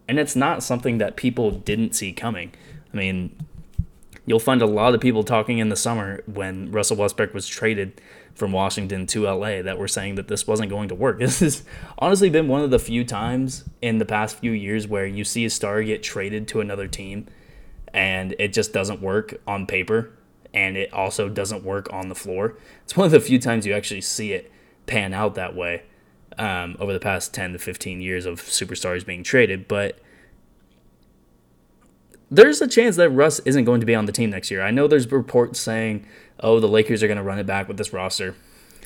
And 0.07 0.19
it's 0.19 0.35
not 0.35 0.63
something 0.63 0.97
that 0.99 1.15
people 1.15 1.51
didn't 1.51 1.95
see 1.95 2.13
coming. 2.13 2.53
I 2.93 2.97
mean, 2.97 3.35
you'll 4.25 4.39
find 4.39 4.61
a 4.61 4.67
lot 4.67 4.93
of 4.93 5.01
people 5.01 5.23
talking 5.23 5.57
in 5.59 5.69
the 5.69 5.75
summer 5.75 6.21
when 6.25 6.71
Russell 6.71 6.97
Westbrook 6.97 7.33
was 7.33 7.47
traded 7.47 8.01
from 8.33 8.51
Washington 8.51 9.07
to 9.07 9.23
LA 9.23 9.61
that 9.61 9.77
were 9.77 9.87
saying 9.87 10.15
that 10.15 10.27
this 10.27 10.45
wasn't 10.45 10.69
going 10.69 10.89
to 10.89 10.95
work. 10.95 11.19
This 11.19 11.39
has 11.39 11.63
honestly 11.97 12.29
been 12.29 12.47
one 12.47 12.61
of 12.61 12.69
the 12.69 12.79
few 12.79 13.03
times 13.03 13.63
in 13.81 13.97
the 13.97 14.05
past 14.05 14.37
few 14.37 14.51
years 14.51 14.87
where 14.87 15.05
you 15.05 15.23
see 15.23 15.45
a 15.45 15.49
star 15.49 15.81
get 15.83 16.03
traded 16.03 16.47
to 16.49 16.61
another 16.61 16.87
team 16.87 17.27
and 17.93 18.35
it 18.37 18.49
just 18.49 18.73
doesn't 18.73 19.01
work 19.01 19.39
on 19.47 19.65
paper 19.65 20.11
and 20.53 20.75
it 20.77 20.91
also 20.93 21.29
doesn't 21.29 21.63
work 21.63 21.91
on 21.91 22.09
the 22.09 22.15
floor. 22.15 22.57
It's 22.83 22.95
one 22.95 23.05
of 23.05 23.11
the 23.11 23.19
few 23.19 23.39
times 23.39 23.65
you 23.65 23.73
actually 23.73 24.01
see 24.01 24.33
it 24.33 24.51
pan 24.85 25.13
out 25.13 25.35
that 25.35 25.55
way 25.55 25.83
um, 26.37 26.75
over 26.79 26.93
the 26.93 26.99
past 26.99 27.33
10 27.33 27.53
to 27.53 27.59
15 27.59 28.01
years 28.01 28.25
of 28.25 28.41
superstars 28.41 29.05
being 29.05 29.23
traded. 29.23 29.67
But 29.67 29.99
there's 32.29 32.61
a 32.61 32.67
chance 32.67 32.95
that 32.97 33.09
Russ 33.09 33.39
isn't 33.39 33.65
going 33.65 33.79
to 33.79 33.85
be 33.85 33.95
on 33.95 34.05
the 34.05 34.11
team 34.11 34.29
next 34.29 34.51
year. 34.51 34.61
I 34.61 34.71
know 34.71 34.87
there's 34.87 35.11
reports 35.11 35.59
saying 35.59 36.05
oh, 36.41 36.59
the 36.59 36.67
Lakers 36.67 37.01
are 37.01 37.07
going 37.07 37.17
to 37.17 37.23
run 37.23 37.39
it 37.39 37.45
back 37.45 37.67
with 37.67 37.77
this 37.77 37.93
roster. 37.93 38.35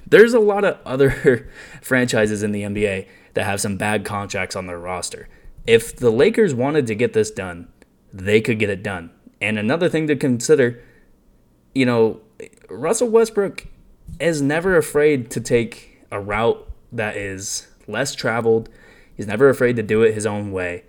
There's 0.05 0.33
a 0.33 0.39
lot 0.39 0.63
of 0.63 0.77
other 0.85 1.49
franchises 1.81 2.43
in 2.43 2.51
the 2.51 2.63
NBA 2.63 3.07
that 3.33 3.45
have 3.45 3.61
some 3.61 3.77
bad 3.77 4.05
contracts 4.05 4.55
on 4.55 4.67
their 4.67 4.79
roster. 4.79 5.27
If 5.65 5.95
the 5.95 6.09
Lakers 6.09 6.53
wanted 6.53 6.87
to 6.87 6.95
get 6.95 7.13
this 7.13 7.31
done, 7.31 7.67
they 8.13 8.41
could 8.41 8.59
get 8.59 8.69
it 8.69 8.83
done. 8.83 9.11
And 9.41 9.57
another 9.57 9.89
thing 9.89 10.07
to 10.07 10.15
consider 10.15 10.81
you 11.73 11.85
know, 11.85 12.19
Russell 12.69 13.09
Westbrook 13.09 13.67
is 14.19 14.41
never 14.41 14.77
afraid 14.77 15.29
to 15.31 15.41
take 15.41 16.05
a 16.11 16.19
route 16.19 16.68
that 16.91 17.17
is 17.17 17.67
less 17.87 18.15
traveled. 18.15 18.69
He's 19.15 19.27
never 19.27 19.49
afraid 19.49 19.75
to 19.75 19.83
do 19.83 20.01
it 20.03 20.13
his 20.13 20.25
own 20.25 20.51
way. 20.51 20.85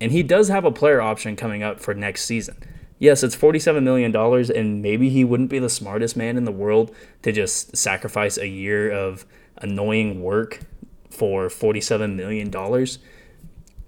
And 0.00 0.12
he 0.12 0.22
does 0.22 0.48
have 0.48 0.64
a 0.64 0.72
player 0.72 1.00
option 1.00 1.36
coming 1.36 1.62
up 1.62 1.80
for 1.80 1.94
next 1.94 2.24
season. 2.24 2.56
Yes, 2.98 3.22
it's 3.22 3.36
$47 3.36 3.82
million, 3.82 4.14
and 4.54 4.82
maybe 4.82 5.08
he 5.08 5.24
wouldn't 5.24 5.48
be 5.48 5.58
the 5.58 5.70
smartest 5.70 6.16
man 6.16 6.36
in 6.36 6.44
the 6.44 6.52
world 6.52 6.94
to 7.22 7.32
just 7.32 7.76
sacrifice 7.76 8.36
a 8.36 8.46
year 8.46 8.90
of 8.90 9.24
annoying 9.56 10.22
work 10.22 10.60
for 11.08 11.48
$47 11.48 12.14
million. 12.14 12.50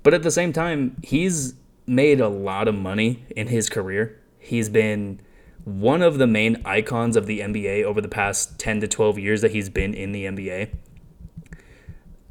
But 0.02 0.14
at 0.14 0.22
the 0.22 0.30
same 0.30 0.52
time, 0.52 0.96
he's 1.02 1.54
made 1.86 2.20
a 2.20 2.28
lot 2.28 2.68
of 2.68 2.74
money 2.74 3.24
in 3.36 3.48
his 3.48 3.68
career. 3.68 4.18
He's 4.38 4.68
been 4.68 5.20
one 5.64 6.02
of 6.02 6.18
the 6.18 6.26
main 6.26 6.60
icons 6.64 7.16
of 7.16 7.26
the 7.26 7.40
NBA 7.40 7.84
over 7.84 8.00
the 8.00 8.08
past 8.08 8.58
10 8.58 8.80
to 8.80 8.88
12 8.88 9.18
years 9.18 9.40
that 9.42 9.52
he's 9.52 9.68
been 9.68 9.94
in 9.94 10.12
the 10.12 10.24
NBA. 10.24 10.70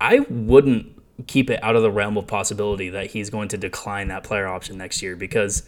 I 0.01 0.25
wouldn't 0.29 1.27
keep 1.27 1.51
it 1.51 1.63
out 1.63 1.75
of 1.75 1.83
the 1.83 1.91
realm 1.91 2.17
of 2.17 2.25
possibility 2.25 2.89
that 2.89 3.11
he's 3.11 3.29
going 3.29 3.49
to 3.49 3.57
decline 3.57 4.07
that 4.07 4.23
player 4.23 4.47
option 4.47 4.79
next 4.79 5.03
year 5.03 5.15
because 5.15 5.61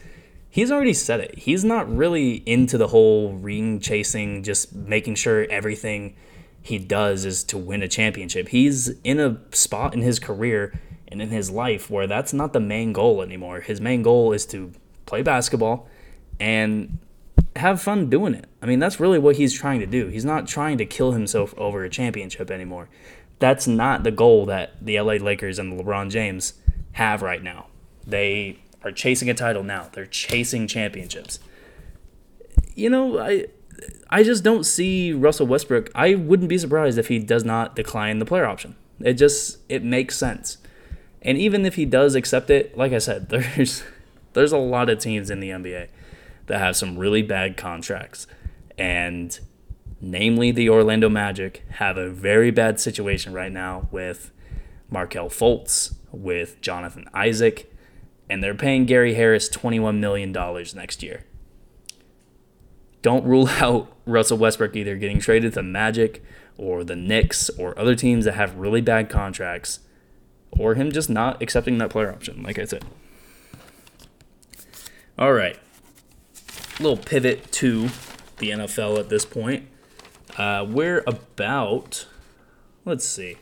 he's 0.50 0.72
already 0.72 0.94
said 0.94 1.20
it. 1.20 1.38
He's 1.38 1.64
not 1.64 1.88
really 1.96 2.38
into 2.48 2.80
the 2.80 2.88
whole 2.88 3.34
ring 3.34 3.80
chasing, 3.80 4.42
just 4.42 4.74
making 4.74 5.16
sure 5.16 5.46
everything 5.52 6.16
he 6.64 6.80
does 6.80 7.26
is 7.26 7.44
to 7.44 7.60
win 7.60 7.84
a 7.84 7.88
championship. 7.88 8.48
He's 8.48 8.90
in 9.04 9.20
a 9.20 9.40
spot 9.52 9.94
in 9.94 10.02
his 10.02 10.18
career 10.18 10.80
and 11.10 11.22
in 11.22 11.30
his 11.30 11.52
life 11.52 11.92
where 11.92 12.08
that's 12.08 12.34
not 12.34 12.54
the 12.54 12.60
main 12.60 12.92
goal 12.92 13.22
anymore. 13.22 13.62
His 13.62 13.80
main 13.80 14.02
goal 14.02 14.34
is 14.34 14.48
to 14.48 14.72
play 15.06 15.22
basketball 15.22 15.88
and 16.40 16.98
have 17.56 17.80
fun 17.82 18.10
doing 18.10 18.34
it. 18.34 18.46
I 18.64 18.66
mean, 18.66 18.80
that's 18.80 19.00
really 19.00 19.20
what 19.20 19.36
he's 19.36 19.54
trying 19.54 19.80
to 19.82 19.86
do. 19.86 20.08
He's 20.08 20.26
not 20.26 20.48
trying 20.48 20.80
to 20.80 20.88
kill 20.88 21.12
himself 21.12 21.54
over 21.56 21.84
a 21.84 21.90
championship 21.90 22.50
anymore. 22.50 22.90
That's 23.40 23.68
not 23.68 24.04
the 24.04 24.12
goal 24.12 24.46
that 24.46 24.74
the 24.84 25.00
LA 25.00 25.14
Lakers 25.14 25.60
and 25.60 25.80
LeBron 25.80 26.10
James 26.10 26.54
have 26.94 27.22
right 27.22 27.44
now. 27.44 27.68
They 28.06 28.60
are 28.84 28.92
chasing 28.92 29.30
a 29.30 29.34
title 29.34 29.64
now. 29.64 29.90
They're 29.92 30.06
chasing 30.06 30.68
championships. 30.68 31.40
You 32.76 32.90
know, 32.90 33.20
I 33.20 33.48
I 34.10 34.24
just 34.24 34.44
don't 34.44 34.64
see 34.64 35.14
Russell 35.14 35.48
Westbrook. 35.48 35.90
I 35.96 36.16
wouldn't 36.16 36.50
be 36.50 36.58
surprised 36.58 36.98
if 36.98 37.08
he 37.08 37.20
does 37.20 37.44
not 37.44 37.76
decline 37.76 38.20
the 38.20 38.26
player 38.26 38.46
option. 38.46 38.76
It 39.00 39.14
just 39.14 39.58
it 39.70 39.84
makes 39.84 40.16
sense. 40.18 40.58
And 41.22 41.38
even 41.38 41.66
if 41.66 41.76
he 41.76 41.86
does 41.86 42.16
accept 42.16 42.50
it, 42.50 42.78
like 42.78 42.92
I 42.94 43.00
said, 43.00 43.30
there's 43.30 43.84
there's 44.34 44.52
a 44.52 44.58
lot 44.58 44.90
of 44.90 45.00
teams 45.00 45.30
in 45.30 45.40
the 45.40 45.50
NBA 45.50 45.88
that 46.48 46.60
have 46.60 46.76
some 46.76 46.98
really 46.98 47.22
bad 47.22 47.58
contracts. 47.58 48.28
And 48.78 49.40
namely 50.04 50.52
the 50.52 50.70
Orlando 50.70 51.08
Magic 51.08 51.64
have 51.76 51.98
a 51.98 52.10
very 52.10 52.52
bad 52.52 52.78
situation 52.78 53.32
right 53.32 53.52
now 53.52 53.88
with 53.90 54.32
Markelle 54.90 55.30
Fultz, 55.30 55.96
with 56.12 56.60
Jonathan 56.60 57.10
Isaac, 57.14 57.74
and 58.30 58.44
they're 58.44 58.54
paying 58.54 58.86
Gary 58.86 59.14
Harris 59.14 59.50
$21 59.50 60.00
million 60.00 60.32
next 60.76 61.04
year. 61.04 61.24
Don't 63.02 63.24
rule 63.26 63.48
out 63.60 63.96
Russell 64.06 64.38
Westbrook 64.38 64.76
either 64.76 64.98
getting 64.98 65.20
traded 65.20 65.54
to 65.54 65.64
Magic 65.64 66.22
or 66.58 66.84
the 66.84 66.98
Knicks 66.98 67.50
or 67.52 67.78
other 67.80 67.96
teams 67.96 68.26
that 68.26 68.34
have 68.34 68.56
really 68.56 68.82
bad 68.82 69.10
contracts 69.10 69.80
or 70.52 70.76
him 70.76 70.92
just 70.92 71.10
not 71.10 71.42
accepting 71.42 71.78
that 71.78 71.90
player 71.90 72.12
option, 72.12 72.44
like 72.44 72.60
I 72.60 72.66
said. 72.66 72.84
All 75.18 75.34
right. 75.34 75.58
Little 76.80 76.98
pivot 76.98 77.52
to 77.54 77.88
the 78.40 78.50
NFL 78.50 79.00
at 79.00 79.08
this 79.08 79.26
point. 79.26 79.68
Uh, 80.38 80.66
we're 80.68 81.04
about, 81.06 82.08
let's 82.86 83.06
see, 83.06 83.38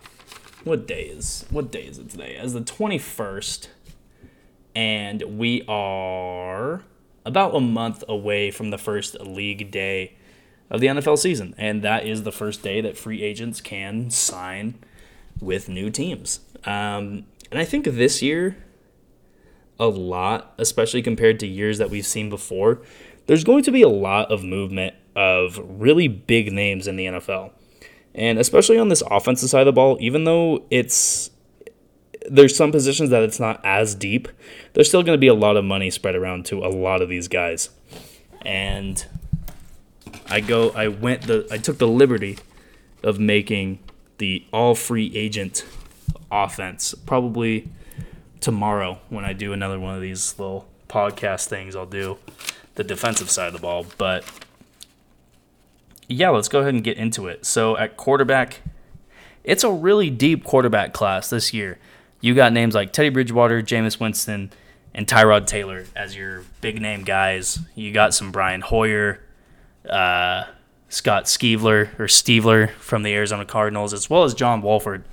what 0.63 0.85
day 0.85 1.03
is 1.03 1.45
what 1.49 1.71
day 1.71 1.83
is 1.83 1.97
it 1.97 2.09
today? 2.09 2.35
As 2.35 2.53
the 2.53 2.61
21st, 2.61 3.67
and 4.75 5.21
we 5.39 5.63
are 5.67 6.83
about 7.25 7.55
a 7.55 7.59
month 7.59 8.03
away 8.07 8.51
from 8.51 8.71
the 8.71 8.77
first 8.77 9.19
league 9.21 9.71
day 9.71 10.17
of 10.69 10.81
the 10.81 10.87
NFL 10.87 11.17
season, 11.17 11.55
and 11.57 11.81
that 11.81 12.05
is 12.05 12.23
the 12.23 12.31
first 12.31 12.61
day 12.61 12.81
that 12.81 12.97
free 12.97 13.23
agents 13.23 13.61
can 13.61 14.09
sign 14.09 14.75
with 15.39 15.69
new 15.69 15.89
teams. 15.89 16.41
Um, 16.65 17.25
and 17.49 17.59
I 17.59 17.65
think 17.65 17.85
this 17.85 18.21
year, 18.21 18.57
a 19.79 19.87
lot, 19.87 20.53
especially 20.57 21.01
compared 21.01 21.39
to 21.39 21.47
years 21.47 21.77
that 21.77 21.89
we've 21.89 22.05
seen 22.05 22.29
before, 22.29 22.81
there's 23.27 23.43
going 23.43 23.63
to 23.63 23.71
be 23.71 23.81
a 23.81 23.89
lot 23.89 24.31
of 24.31 24.43
movement 24.43 24.95
of 25.15 25.59
really 25.63 26.07
big 26.07 26.51
names 26.51 26.87
in 26.87 26.95
the 26.95 27.05
NFL. 27.05 27.51
And 28.13 28.39
especially 28.39 28.77
on 28.77 28.89
this 28.89 29.03
offensive 29.09 29.49
side 29.49 29.61
of 29.61 29.65
the 29.67 29.71
ball, 29.71 29.97
even 29.99 30.25
though 30.25 30.65
it's 30.69 31.31
there's 32.29 32.55
some 32.55 32.71
positions 32.71 33.09
that 33.09 33.23
it's 33.23 33.39
not 33.39 33.59
as 33.63 33.95
deep, 33.95 34.27
there's 34.73 34.87
still 34.87 35.01
going 35.01 35.15
to 35.17 35.19
be 35.19 35.27
a 35.27 35.33
lot 35.33 35.57
of 35.57 35.65
money 35.65 35.89
spread 35.89 36.15
around 36.15 36.45
to 36.45 36.63
a 36.63 36.69
lot 36.69 37.01
of 37.01 37.09
these 37.09 37.27
guys. 37.27 37.69
And 38.41 39.03
I 40.27 40.41
go 40.41 40.71
I 40.71 40.87
went 40.87 41.23
the 41.23 41.47
I 41.51 41.57
took 41.57 41.77
the 41.77 41.87
liberty 41.87 42.37
of 43.03 43.19
making 43.19 43.79
the 44.17 44.45
all 44.51 44.75
free 44.75 45.11
agent 45.15 45.65
offense. 46.31 46.93
Probably 47.05 47.69
tomorrow 48.39 48.99
when 49.09 49.25
I 49.25 49.33
do 49.33 49.53
another 49.53 49.79
one 49.79 49.95
of 49.95 50.01
these 50.01 50.37
little 50.37 50.67
podcast 50.89 51.47
things, 51.47 51.75
I'll 51.75 51.85
do 51.85 52.17
the 52.75 52.83
defensive 52.83 53.29
side 53.29 53.47
of 53.47 53.53
the 53.53 53.59
ball. 53.59 53.85
But 53.97 54.25
yeah, 56.11 56.29
let's 56.29 56.47
go 56.47 56.59
ahead 56.59 56.73
and 56.73 56.83
get 56.83 56.97
into 56.97 57.27
it. 57.27 57.45
So 57.45 57.77
at 57.77 57.97
quarterback, 57.97 58.61
it's 59.43 59.63
a 59.63 59.71
really 59.71 60.09
deep 60.09 60.43
quarterback 60.43 60.93
class 60.93 61.29
this 61.29 61.53
year. 61.53 61.79
You 62.19 62.35
got 62.35 62.53
names 62.53 62.75
like 62.75 62.93
Teddy 62.93 63.09
Bridgewater, 63.09 63.61
Jameis 63.61 63.99
Winston, 63.99 64.51
and 64.93 65.07
Tyrod 65.07 65.47
Taylor 65.47 65.85
as 65.95 66.15
your 66.15 66.43
big 66.61 66.81
name 66.81 67.03
guys. 67.03 67.59
You 67.75 67.91
got 67.91 68.13
some 68.13 68.31
Brian 68.31 68.61
Hoyer, 68.61 69.21
uh, 69.89 70.43
Scott 70.89 71.25
Skeevler 71.25 71.97
or 71.99 72.05
Steveler 72.05 72.69
from 72.71 73.03
the 73.03 73.13
Arizona 73.13 73.45
Cardinals, 73.45 73.93
as 73.93 74.09
well 74.09 74.23
as 74.23 74.33
John 74.33 74.61
Wolford 74.61 75.03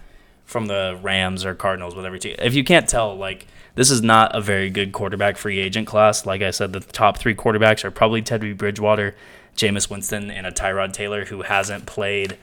from 0.48 0.66
the 0.66 0.98
Rams 1.02 1.44
or 1.44 1.54
Cardinals, 1.54 1.94
whatever 1.94 2.16
team. 2.16 2.34
If 2.38 2.54
you 2.54 2.64
can't 2.64 2.88
tell, 2.88 3.14
like 3.14 3.46
this 3.74 3.90
is 3.90 4.00
not 4.00 4.34
a 4.34 4.40
very 4.40 4.70
good 4.70 4.92
quarterback 4.92 5.36
free 5.36 5.58
agent 5.58 5.86
class. 5.86 6.24
Like 6.24 6.40
I 6.40 6.52
said, 6.52 6.72
the 6.72 6.80
top 6.80 7.18
three 7.18 7.34
quarterbacks 7.34 7.84
are 7.84 7.90
probably 7.90 8.22
Teddy 8.22 8.54
Bridgewater, 8.54 9.14
Jameis 9.54 9.90
Winston, 9.90 10.30
and 10.30 10.46
a 10.46 10.50
Tyrod 10.50 10.94
Taylor 10.94 11.26
who 11.26 11.42
hasn't 11.42 11.84
played 11.84 12.38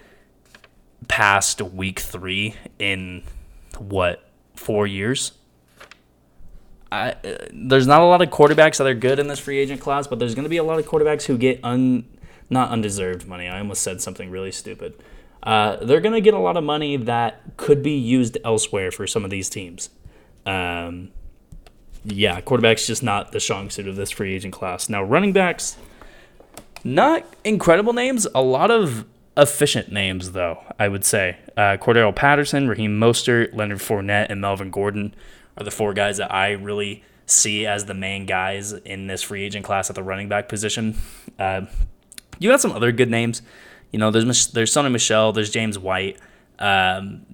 past 1.07 1.63
week 1.63 1.99
three 1.99 2.53
in 2.77 3.23
what 3.79 4.29
four 4.53 4.85
years. 4.85 5.31
I, 6.91 7.13
uh, 7.13 7.37
there's 7.51 7.87
not 7.87 8.01
a 8.01 8.05
lot 8.05 8.21
of 8.21 8.29
quarterbacks 8.29 8.77
that 8.77 8.85
are 8.85 8.93
good 8.93 9.17
in 9.17 9.27
this 9.27 9.39
free 9.39 9.57
agent 9.57 9.81
class, 9.81 10.05
but 10.05 10.19
there's 10.19 10.35
going 10.35 10.43
to 10.43 10.49
be 10.49 10.57
a 10.57 10.63
lot 10.63 10.77
of 10.77 10.85
quarterbacks 10.85 11.23
who 11.23 11.39
get 11.39 11.59
un 11.63 12.05
not 12.51 12.69
undeserved 12.69 13.27
money. 13.27 13.47
I 13.47 13.57
almost 13.57 13.81
said 13.81 13.99
something 13.99 14.29
really 14.29 14.51
stupid. 14.51 14.93
Uh, 15.45 15.77
they're 15.77 16.01
going 16.01 16.13
to 16.13 16.21
get 16.21 16.33
a 16.33 16.39
lot 16.39 16.57
of 16.57 16.63
money 16.63 16.97
that 16.97 17.39
could 17.57 17.83
be 17.83 17.91
used 17.91 18.37
elsewhere 18.43 18.91
for 18.91 19.05
some 19.05 19.23
of 19.23 19.29
these 19.29 19.49
teams. 19.49 19.89
Um, 20.45 21.11
yeah, 22.03 22.41
quarterback's 22.41 22.87
just 22.87 23.03
not 23.03 23.31
the 23.31 23.39
strong 23.39 23.69
suit 23.69 23.87
of 23.87 23.95
this 23.95 24.11
free 24.11 24.33
agent 24.33 24.53
class. 24.53 24.89
Now, 24.89 25.03
running 25.03 25.33
backs, 25.33 25.77
not 26.83 27.25
incredible 27.43 27.93
names, 27.93 28.27
a 28.33 28.41
lot 28.41 28.71
of 28.71 29.05
efficient 29.37 29.91
names, 29.91 30.31
though, 30.31 30.63
I 30.79 30.87
would 30.87 31.03
say. 31.03 31.37
Uh, 31.57 31.77
Cordarrelle 31.77 32.15
Patterson, 32.15 32.67
Raheem 32.67 32.99
Mostert, 32.99 33.53
Leonard 33.53 33.79
Fournette, 33.79 34.27
and 34.29 34.41
Melvin 34.41 34.71
Gordon 34.71 35.13
are 35.57 35.63
the 35.63 35.71
four 35.71 35.93
guys 35.93 36.17
that 36.17 36.33
I 36.33 36.51
really 36.51 37.03
see 37.25 37.65
as 37.65 37.85
the 37.85 37.93
main 37.93 38.25
guys 38.25 38.71
in 38.71 39.07
this 39.07 39.23
free 39.23 39.43
agent 39.43 39.65
class 39.65 39.89
at 39.89 39.95
the 39.95 40.03
running 40.03 40.29
back 40.29 40.47
position. 40.47 40.97
Uh, 41.39 41.61
you 42.39 42.49
got 42.49 42.61
some 42.61 42.71
other 42.71 42.91
good 42.91 43.09
names. 43.09 43.41
You 43.95 43.99
know, 43.99 44.11
there's 44.11 44.47
there's 44.47 44.73
Sony 44.73 44.91
Michel, 44.91 45.31
there's 45.31 45.49
James 45.49 45.79
White. 45.79 46.17
Um, 46.59 47.25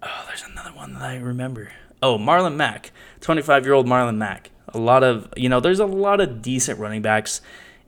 oh, 0.00 0.24
there's 0.28 0.44
another 0.44 0.70
one 0.70 0.94
that 0.94 1.02
I 1.02 1.16
remember. 1.16 1.72
Oh, 2.00 2.16
Marlon 2.18 2.54
Mack, 2.54 2.92
25 3.20 3.64
year 3.64 3.74
old 3.74 3.88
Marlon 3.88 4.16
Mack. 4.16 4.50
A 4.68 4.78
lot 4.78 5.02
of 5.02 5.28
you 5.36 5.48
know, 5.48 5.58
there's 5.58 5.80
a 5.80 5.86
lot 5.86 6.20
of 6.20 6.40
decent 6.40 6.78
running 6.78 7.02
backs 7.02 7.40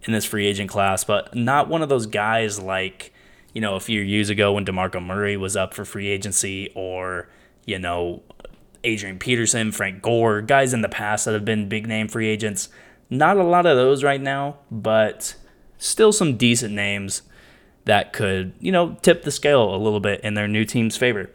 in 0.02 0.12
this 0.12 0.24
free 0.24 0.44
agent 0.44 0.68
class, 0.68 1.04
but 1.04 1.36
not 1.36 1.68
one 1.68 1.82
of 1.82 1.88
those 1.88 2.06
guys 2.06 2.58
like 2.58 3.14
you 3.52 3.60
know 3.60 3.76
a 3.76 3.80
few 3.80 4.00
years 4.00 4.28
ago 4.28 4.54
when 4.54 4.64
Demarco 4.64 5.00
Murray 5.00 5.36
was 5.36 5.56
up 5.56 5.72
for 5.72 5.84
free 5.84 6.08
agency, 6.08 6.72
or 6.74 7.28
you 7.64 7.78
know 7.78 8.24
Adrian 8.82 9.20
Peterson, 9.20 9.70
Frank 9.70 10.02
Gore, 10.02 10.42
guys 10.42 10.74
in 10.74 10.80
the 10.80 10.88
past 10.88 11.26
that 11.26 11.34
have 11.34 11.44
been 11.44 11.68
big 11.68 11.86
name 11.86 12.08
free 12.08 12.26
agents. 12.26 12.70
Not 13.08 13.36
a 13.36 13.44
lot 13.44 13.66
of 13.66 13.76
those 13.76 14.02
right 14.02 14.20
now, 14.20 14.56
but 14.68 15.36
still 15.78 16.10
some 16.12 16.36
decent 16.36 16.74
names 16.74 17.22
that 17.86 18.12
could, 18.12 18.52
you 18.60 18.70
know, 18.70 18.96
tip 19.02 19.22
the 19.22 19.30
scale 19.30 19.74
a 19.74 19.78
little 19.78 20.00
bit 20.00 20.20
in 20.20 20.34
their 20.34 20.46
new 20.46 20.64
team's 20.64 20.96
favor. 20.96 21.30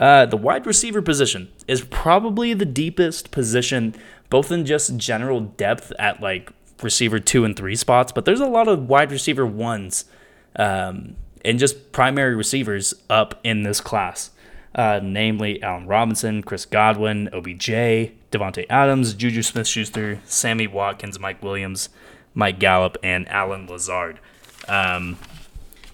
Uh, 0.00 0.24
the 0.26 0.36
wide 0.36 0.66
receiver 0.66 1.02
position 1.02 1.48
is 1.68 1.82
probably 1.82 2.54
the 2.54 2.64
deepest 2.64 3.30
position, 3.30 3.94
both 4.30 4.50
in 4.50 4.64
just 4.64 4.96
general 4.96 5.40
depth 5.40 5.92
at 5.98 6.20
like 6.20 6.50
receiver 6.82 7.18
two 7.18 7.44
and 7.44 7.56
three 7.56 7.76
spots, 7.76 8.10
but 8.12 8.24
there's 8.24 8.40
a 8.40 8.46
lot 8.46 8.68
of 8.68 8.88
wide 8.88 9.12
receiver 9.12 9.46
ones 9.46 10.06
um, 10.56 11.16
and 11.44 11.58
just 11.58 11.92
primary 11.92 12.34
receivers 12.34 12.94
up 13.10 13.38
in 13.44 13.62
this 13.62 13.80
class. 13.80 14.30
Uh, 14.74 15.00
namely 15.02 15.62
Allen 15.62 15.86
Robinson, 15.86 16.42
Chris 16.42 16.64
Godwin, 16.64 17.28
OBJ, 17.28 17.68
Davante 18.30 18.64
Adams, 18.70 19.12
Juju 19.12 19.42
Smith 19.42 19.66
Schuster, 19.66 20.18
Sammy 20.24 20.66
Watkins, 20.66 21.18
Mike 21.18 21.42
Williams, 21.42 21.90
Mike 22.32 22.58
Gallup, 22.58 22.96
and 23.02 23.28
Allen 23.28 23.66
Lazard. 23.66 24.18
Um, 24.68 25.18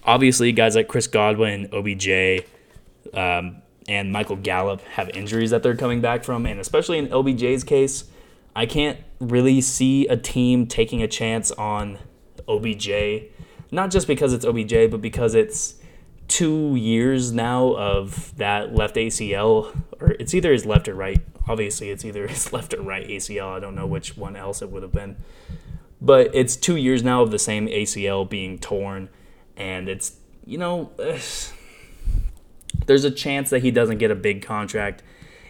obviously, 0.03 0.51
guys 0.51 0.75
like 0.75 0.87
Chris 0.87 1.07
Godwin, 1.07 1.69
OBJ, 1.73 2.45
um, 3.13 3.61
and 3.87 4.11
Michael 4.11 4.35
Gallup 4.35 4.81
have 4.81 5.09
injuries 5.09 5.49
that 5.49 5.63
they're 5.63 5.75
coming 5.75 6.01
back 6.01 6.23
from, 6.23 6.45
and 6.45 6.59
especially 6.59 6.97
in 6.97 7.07
OBJ's 7.07 7.63
case, 7.63 8.05
I 8.55 8.65
can't 8.65 8.99
really 9.19 9.61
see 9.61 10.07
a 10.07 10.17
team 10.17 10.67
taking 10.67 11.01
a 11.01 11.07
chance 11.07 11.51
on 11.51 11.97
OBJ, 12.47 12.89
not 13.71 13.91
just 13.91 14.07
because 14.07 14.33
it's 14.33 14.45
OBJ, 14.45 14.91
but 14.91 15.01
because 15.01 15.35
it's 15.35 15.75
two 16.27 16.75
years 16.75 17.31
now 17.31 17.73
of 17.75 18.35
that 18.37 18.73
left 18.73 18.95
ACL, 18.95 19.75
or 19.99 20.11
it's 20.11 20.33
either 20.33 20.51
his 20.53 20.65
left 20.65 20.87
or 20.87 20.95
right. 20.95 21.19
Obviously, 21.47 21.89
it's 21.89 22.05
either 22.05 22.27
his 22.29 22.53
left 22.53 22.73
or 22.73 22.81
right 22.81 23.07
ACL. 23.07 23.49
I 23.49 23.59
don't 23.59 23.75
know 23.75 23.87
which 23.87 24.15
one 24.15 24.35
else 24.35 24.61
it 24.61 24.69
would 24.69 24.83
have 24.83 24.93
been. 24.93 25.17
But 26.01 26.29
it's 26.33 26.55
two 26.55 26.77
years 26.77 27.03
now 27.03 27.23
of 27.23 27.31
the 27.31 27.39
same 27.39 27.67
ACL 27.67 28.29
being 28.29 28.57
torn, 28.57 29.09
and 29.59 29.87
it's, 29.87 30.13
you 30.45 30.57
know, 30.57 30.89
there's 32.85 33.03
a 33.03 33.11
chance 33.11 33.51
that 33.51 33.61
he 33.61 33.69
doesn't 33.69 33.99
get 33.99 34.09
a 34.09 34.15
big 34.15 34.41
contract. 34.41 35.03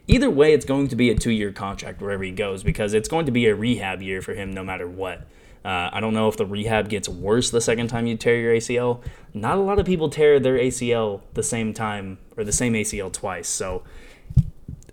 Either 0.07 0.29
way, 0.29 0.53
it's 0.53 0.65
going 0.65 0.87
to 0.87 0.95
be 0.95 1.09
a 1.09 1.15
two 1.15 1.31
year 1.31 1.51
contract 1.51 2.01
wherever 2.01 2.23
he 2.23 2.31
goes 2.31 2.63
because 2.63 2.93
it's 2.93 3.07
going 3.07 3.27
to 3.27 3.31
be 3.31 3.45
a 3.45 3.55
rehab 3.55 4.01
year 4.01 4.21
for 4.21 4.33
him 4.33 4.51
no 4.51 4.63
matter 4.63 4.87
what. 4.87 5.27
Uh, 5.63 5.89
I 5.91 5.99
don't 5.99 6.13
know 6.13 6.27
if 6.27 6.37
the 6.37 6.45
rehab 6.45 6.89
gets 6.89 7.09
worse 7.09 7.51
the 7.51 7.61
second 7.61 7.89
time 7.89 8.07
you 8.07 8.15
tear 8.17 8.37
your 8.37 8.55
ACL. 8.55 9.03
Not 9.33 9.57
a 9.57 9.61
lot 9.61 9.77
of 9.77 9.85
people 9.85 10.09
tear 10.09 10.39
their 10.39 10.57
ACL 10.57 11.21
the 11.33 11.43
same 11.43 11.73
time 11.73 12.17
or 12.37 12.43
the 12.43 12.51
same 12.51 12.73
ACL 12.73 13.11
twice. 13.11 13.47
So 13.47 13.83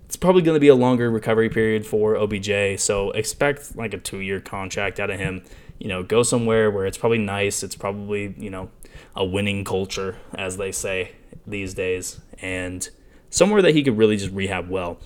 it's 0.05 0.17
probably 0.17 0.43
going 0.43 0.57
to 0.57 0.61
be 0.61 0.69
a 0.69 0.75
longer 0.75 1.11
recovery 1.11 1.49
period 1.49 1.87
for 1.87 2.17
OBJ. 2.17 2.81
So 2.81 3.11
expect 3.13 3.77
like 3.77 3.95
a 3.95 3.99
two 3.99 4.21
year 4.21 4.41
contract 4.41 4.99
out 4.99 5.09
of 5.09 5.19
him. 5.19 5.43
You 5.79 5.89
know, 5.89 6.03
go 6.03 6.23
somewhere 6.23 6.71
where 6.71 6.87
it's 6.87 6.99
probably 6.99 7.19
nice. 7.19 7.63
It's 7.63 7.77
probably, 7.77 8.35
you 8.37 8.51
know, 8.51 8.71
a 9.15 9.25
winning 9.25 9.65
culture, 9.65 10.17
as 10.35 10.57
they 10.57 10.73
say 10.73 11.13
these 11.47 11.75
days, 11.75 12.21
and 12.41 12.89
somewhere 13.31 13.63
that 13.63 13.75
he 13.75 13.83
could 13.83 13.97
really 13.97 14.17
just 14.17 14.33
rehab 14.33 14.69
well. 14.69 14.99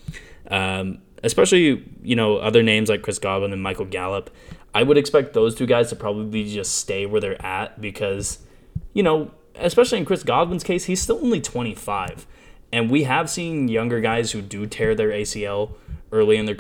Um, 0.51 0.99
especially, 1.23 1.85
you 2.03 2.17
know, 2.17 2.37
other 2.37 2.63
names 2.63 2.89
like 2.89 3.03
Chris 3.03 3.19
Godwin 3.19 3.53
and 3.53 3.63
Michael 3.63 3.85
Gallup. 3.85 4.31
I 4.75 4.83
would 4.83 4.97
expect 4.97 5.33
those 5.33 5.55
two 5.55 5.67
guys 5.67 5.89
to 5.91 5.97
probably 5.97 6.45
just 6.45 6.77
stay 6.77 7.07
where 7.07 7.21
they're 7.21 7.45
at 7.45 7.81
because, 7.81 8.39
you 8.95 9.03
know, 9.03 9.33
especially 9.57 9.99
in 9.99 10.05
Chris 10.05 10.23
Godwin's 10.23 10.65
case, 10.65 10.85
he's 10.85 11.03
still 11.03 11.19
only 11.23 11.41
25. 11.41 12.27
And 12.73 12.91
we 12.91 13.03
have 13.03 13.29
seen 13.29 13.69
younger 13.69 14.01
guys 14.01 14.33
who 14.33 14.41
do 14.43 14.67
tear 14.67 14.95
their 14.95 15.11
ACL 15.11 15.73
early 16.13 16.37
in 16.37 16.47
their 16.47 16.57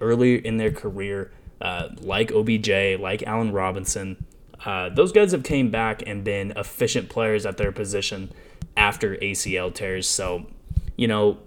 early 0.00 0.44
in 0.46 0.58
their 0.58 0.70
career, 0.70 1.32
uh, 1.60 1.88
like 2.00 2.30
OBJ, 2.30 3.00
like 3.00 3.22
Allen 3.22 3.52
Robinson. 3.52 4.24
Uh, 4.66 4.88
those 4.88 5.12
guys 5.12 5.30
have 5.30 5.44
came 5.44 5.70
back 5.70 6.02
and 6.06 6.24
been 6.24 6.52
efficient 6.56 7.08
players 7.08 7.46
at 7.46 7.56
their 7.56 7.70
position 7.70 8.32
after 8.76 9.14
ACL 9.16 9.72
tears. 9.72 10.08
So, 10.08 10.46
you 10.96 11.06
know, 11.06 11.38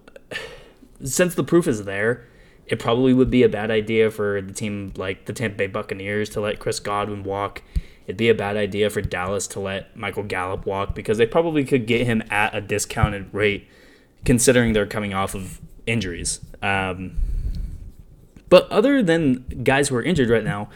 since 1.04 1.36
the 1.36 1.44
proof 1.44 1.68
is 1.68 1.84
there, 1.84 2.26
it 2.66 2.80
probably 2.80 3.14
would 3.14 3.30
be 3.30 3.44
a 3.44 3.50
bad 3.50 3.72
idea 3.72 4.10
for 4.10 4.42
the 4.42 4.54
team 4.54 4.94
like 4.96 5.26
the 5.26 5.34
Tampa 5.34 5.58
Bay 5.58 5.68
Buccaneers 5.68 6.30
to 6.30 6.40
let 6.40 6.60
Chris 6.60 6.80
Godwin 6.80 7.24
walk. 7.24 7.62
It'd 8.06 8.16
be 8.16 8.30
a 8.30 8.36
bad 8.36 8.56
idea 8.56 8.90
for 8.90 9.02
Dallas 9.02 9.48
to 9.48 9.60
let 9.60 9.96
Michael 9.98 10.24
Gallup 10.24 10.66
walk 10.66 10.96
because 10.96 11.18
they 11.18 11.26
probably 11.26 11.66
could 11.66 11.88
get 11.88 12.08
him 12.08 12.24
at 12.30 12.56
a 12.56 12.62
discounted 12.62 13.32
rate 13.34 13.68
considering 14.24 14.74
they're 14.74 14.86
coming 14.86 15.14
off 15.14 15.36
of 15.36 15.60
injuries. 15.86 16.40
Um, 16.62 17.18
but 18.50 18.70
other 18.72 19.04
than 19.04 19.46
guys 19.64 19.90
who 19.90 19.96
are 19.96 20.04
injured 20.04 20.30
right 20.30 20.44
now, 20.44 20.70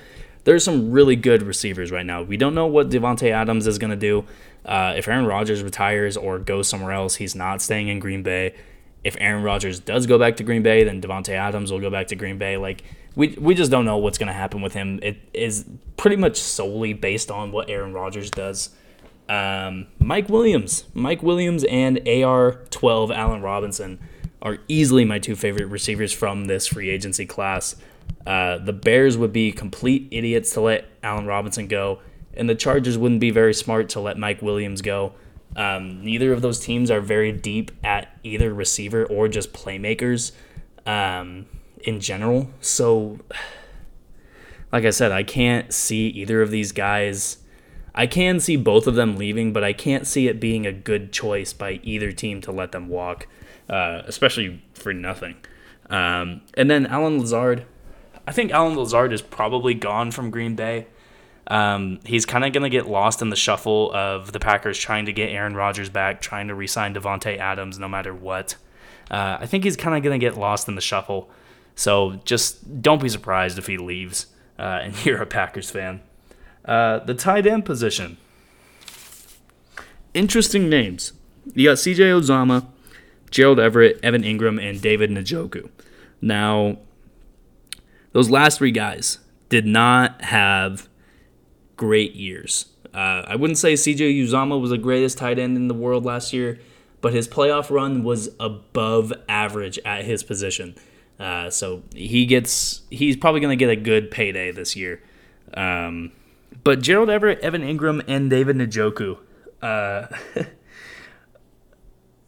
there's 0.44 0.64
some 0.64 0.92
really 0.92 1.16
good 1.16 1.44
receivers 1.44 1.92
right 1.92 2.06
now. 2.06 2.22
We 2.22 2.38
don't 2.38 2.56
know 2.56 2.68
what 2.68 2.90
Davante 2.90 3.32
Adams 3.32 3.68
is 3.68 3.78
going 3.78 3.92
to 3.92 3.98
do. 3.98 4.26
Uh, 4.66 4.94
if 4.96 5.08
Aaron 5.08 5.26
Rodgers 5.26 5.64
retires 5.64 6.16
or 6.18 6.40
goes 6.40 6.68
somewhere 6.68 6.92
else, 6.92 7.16
he's 7.16 7.36
not 7.36 7.62
staying 7.62 7.88
in 7.88 8.00
Green 8.00 8.24
Bay 8.24 8.54
if 9.04 9.18
Aaron 9.20 9.44
Rodgers 9.44 9.80
does 9.80 10.08
go 10.08 10.18
back 10.18 10.38
to 10.38 10.44
Green 10.44 10.64
Bay, 10.64 10.84
then 10.84 11.02
Davante 11.02 11.34
Adams 11.34 11.72
will 11.72 11.80
go 11.80 11.90
back 11.90 12.08
to 12.08 12.16
Green 12.16 12.38
Bay. 12.38 12.58
Like 12.58 12.84
we 13.16 13.36
we 13.40 13.54
just 13.54 13.70
don't 13.70 13.86
know 13.86 13.98
what's 13.98 14.18
going 14.18 14.28
to 14.28 14.34
happen 14.34 14.62
with 14.62 14.74
him. 14.74 15.00
It 15.04 15.18
is 15.34 15.66
pretty 15.98 16.16
much 16.16 16.38
solely 16.38 16.94
based 16.94 17.30
on 17.30 17.52
what 17.52 17.70
Aaron 17.70 17.94
Rodgers 17.94 18.32
does. 18.32 18.70
Um, 19.30 19.88
Mike 20.00 20.30
Williams, 20.30 20.86
Mike 20.94 21.24
Williams, 21.24 21.64
and 21.66 21.98
AR12 21.98 23.16
Allen 23.16 23.42
Robinson 23.42 24.00
are 24.42 24.58
easily 24.68 25.06
my 25.06 25.20
two 25.20 25.36
favorite 25.36 25.68
receivers 25.68 26.12
from 26.12 26.46
this 26.46 26.68
free 26.68 26.90
agency 26.90 27.26
class. 27.26 27.76
Uh, 28.26 28.58
the 28.58 28.74
Bears 28.74 29.18
would 29.18 29.34
be 29.34 29.52
complete 29.52 30.08
idiots 30.12 30.54
to 30.54 30.62
let 30.62 30.86
Allen 31.04 31.26
Robinson 31.26 31.68
go, 31.68 32.00
and 32.34 32.50
the 32.50 32.56
Chargers 32.56 32.98
wouldn't 32.98 33.20
be 33.20 33.32
very 33.32 33.54
smart 33.54 33.90
to 33.90 34.00
let 34.00 34.18
Mike 34.18 34.42
Williams 34.42 34.82
go. 34.82 35.14
Um, 35.56 36.04
neither 36.04 36.34
of 36.34 36.42
those 36.42 36.60
teams 36.60 36.90
are 36.90 37.02
very 37.02 37.32
deep 37.32 37.72
at 37.84 38.18
either 38.24 38.54
receiver 38.54 39.06
or 39.06 39.28
just 39.28 39.54
playmakers 39.54 40.32
um, 40.86 41.46
in 41.82 42.00
general. 42.00 42.50
So, 42.62 43.20
like 44.72 44.86
I 44.86 44.90
said, 44.90 45.12
I 45.12 45.24
can't 45.24 45.74
see 45.74 46.08
either 46.08 46.42
of 46.42 46.50
these 46.50 46.72
guys. 46.72 47.38
I 47.94 48.08
can 48.08 48.40
see 48.40 48.56
both 48.56 48.88
of 48.88 48.96
them 48.96 49.18
leaving, 49.18 49.54
but 49.54 49.64
I 49.64 49.74
can't 49.74 50.08
see 50.08 50.28
it 50.28 50.40
being 50.40 50.66
a 50.66 50.72
good 50.72 51.12
choice 51.12 51.54
by 51.54 51.80
either 51.84 52.12
team 52.12 52.42
to 52.42 52.52
let 52.52 52.72
them 52.72 52.90
walk, 52.90 53.28
uh, 53.70 54.02
especially 54.06 54.64
for 54.74 54.94
nothing. 54.94 55.36
Um, 55.90 56.42
and 56.56 56.72
then 56.72 56.88
Allen 56.88 57.20
Lazard. 57.20 57.66
I 58.28 58.32
think 58.32 58.52
Allen 58.52 58.78
Lazard 58.78 59.14
is 59.14 59.22
probably 59.22 59.74
gone 59.74 60.12
from 60.12 60.30
Green 60.30 60.56
Bay. 60.56 60.88
Um, 61.48 62.00
he's 62.06 62.26
kind 62.26 62.46
of 62.46 62.54
going 62.54 62.64
to 62.64 62.70
get 62.70 62.88
lost 62.88 63.22
in 63.22 63.30
the 63.30 63.36
shuffle 63.36 63.92
of 63.94 64.32
the 64.32 64.40
Packers 64.40 64.78
trying 64.78 65.06
to 65.06 65.14
get 65.14 65.30
Aaron 65.30 65.56
Rodgers 65.56 65.90
back, 65.90 66.22
trying 66.22 66.48
to 66.48 66.56
re-sign 66.56 66.94
Davante 66.94 67.38
Adams 67.38 67.78
no 67.78 67.90
matter 67.90 68.14
what. 68.14 68.56
Uh, 69.12 69.38
I 69.42 69.46
think 69.46 69.66
he's 69.66 69.76
kind 69.76 69.96
of 69.98 70.04
going 70.04 70.18
to 70.18 70.26
get 70.26 70.38
lost 70.38 70.70
in 70.70 70.76
the 70.76 70.82
shuffle. 70.82 71.30
So 71.76 72.22
just 72.24 72.82
don't 72.82 73.02
be 73.02 73.10
surprised 73.10 73.58
if 73.58 73.68
he 73.68 73.78
leaves 73.78 74.28
uh, 74.58 74.80
and 74.84 75.06
you're 75.06 75.22
a 75.22 75.26
Packers 75.26 75.70
fan. 75.70 76.02
Uh, 76.64 77.00
the 77.00 77.14
tight 77.14 77.46
end 77.46 77.66
position. 77.66 78.18
Interesting 80.14 80.70
names. 80.70 81.14
You 81.54 81.70
got 81.70 81.78
CJ 81.78 82.22
Uzomah, 82.22 82.68
Gerald 83.32 83.60
Everett, 83.60 84.00
Evan 84.04 84.24
Engram, 84.24 84.62
and 84.62 84.82
David 84.82 85.10
Njoku. 85.10 85.70
Now, 86.22 86.78
those 88.14 88.30
last 88.30 88.60
three 88.60 88.72
guys 88.72 89.20
did 89.50 89.66
not 89.66 90.22
have 90.24 90.88
great 91.76 92.16
years. 92.16 92.68
Uh, 92.94 93.24
I 93.28 93.36
wouldn't 93.36 93.58
say 93.58 93.74
CJ 93.74 94.24
Uzomah 94.24 94.60
was 94.62 94.70
the 94.70 94.78
greatest 94.78 95.18
tight 95.18 95.40
end 95.40 95.58
in 95.58 95.68
the 95.68 95.74
world 95.74 96.06
last 96.06 96.32
year, 96.32 96.60
but 97.02 97.14
his 97.14 97.28
playoff 97.28 97.70
run 97.70 98.04
was 98.04 98.30
above 98.40 99.12
average 99.28 99.80
at 99.84 100.06
his 100.06 100.24
position. 100.24 100.76
Uh, 101.20 101.50
so 101.50 101.84
he 101.94 102.26
gets 102.26 102.82
he's 102.90 103.18
probably 103.18 103.42
going 103.42 103.58
to 103.58 103.64
get 103.64 103.72
a 103.72 103.76
good 103.76 104.12
payday 104.12 104.52
this 104.52 104.76
year. 104.76 105.02
Um, 105.54 106.12
but 106.64 106.82
Gerald 106.82 107.10
Everett, 107.10 107.40
Evan 107.40 107.62
Engram, 107.62 108.04
and 108.08 108.30
David 108.30 108.58
Njoku. 108.58 109.18
Uh, 109.62 110.08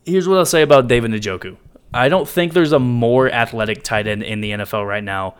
here's 0.05 0.27
what 0.27 0.37
I'll 0.37 0.45
say 0.45 0.61
about 0.61 0.87
David 0.87 1.11
Njoku. 1.11 1.57
I 1.93 2.09
don't 2.09 2.27
think 2.27 2.53
there's 2.53 2.71
a 2.71 2.79
more 2.79 3.29
athletic 3.29 3.83
tight 3.83 4.07
end 4.07 4.23
in 4.23 4.41
the 4.41 4.51
NFL 4.51 4.87
right 4.87 5.03
now 5.03 5.35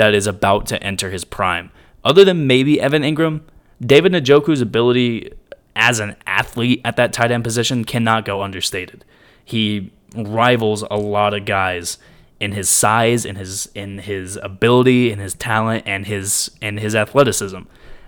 that 0.00 0.14
is 0.14 0.26
about 0.26 0.64
to 0.66 0.82
enter 0.82 1.10
his 1.10 1.26
prime 1.26 1.70
other 2.04 2.24
than 2.24 2.46
maybe 2.46 2.80
Evan 2.80 3.02
Engram, 3.02 3.42
David 3.84 4.12
Njoku's 4.12 4.60
ability 4.60 5.30
as 5.76 6.00
an 6.00 6.16
athlete 6.26 6.80
at 6.84 6.96
that 6.96 7.12
tight 7.12 7.30
end 7.30 7.44
position 7.44 7.84
cannot 7.84 8.24
go 8.24 8.42
understated. 8.42 9.04
He 9.44 9.92
rivals 10.14 10.82
a 10.90 10.96
lot 10.96 11.34
of 11.34 11.44
guys 11.44 11.98
in 12.38 12.52
his 12.52 12.68
size, 12.68 13.24
in 13.26 13.36
his 13.36 13.68
in 13.74 13.98
his 13.98 14.36
ability, 14.42 15.12
in 15.12 15.18
his 15.18 15.34
talent, 15.34 15.84
and 15.86 16.06
his 16.06 16.50
and 16.62 16.80
his 16.80 16.94
athleticism. 16.94 17.60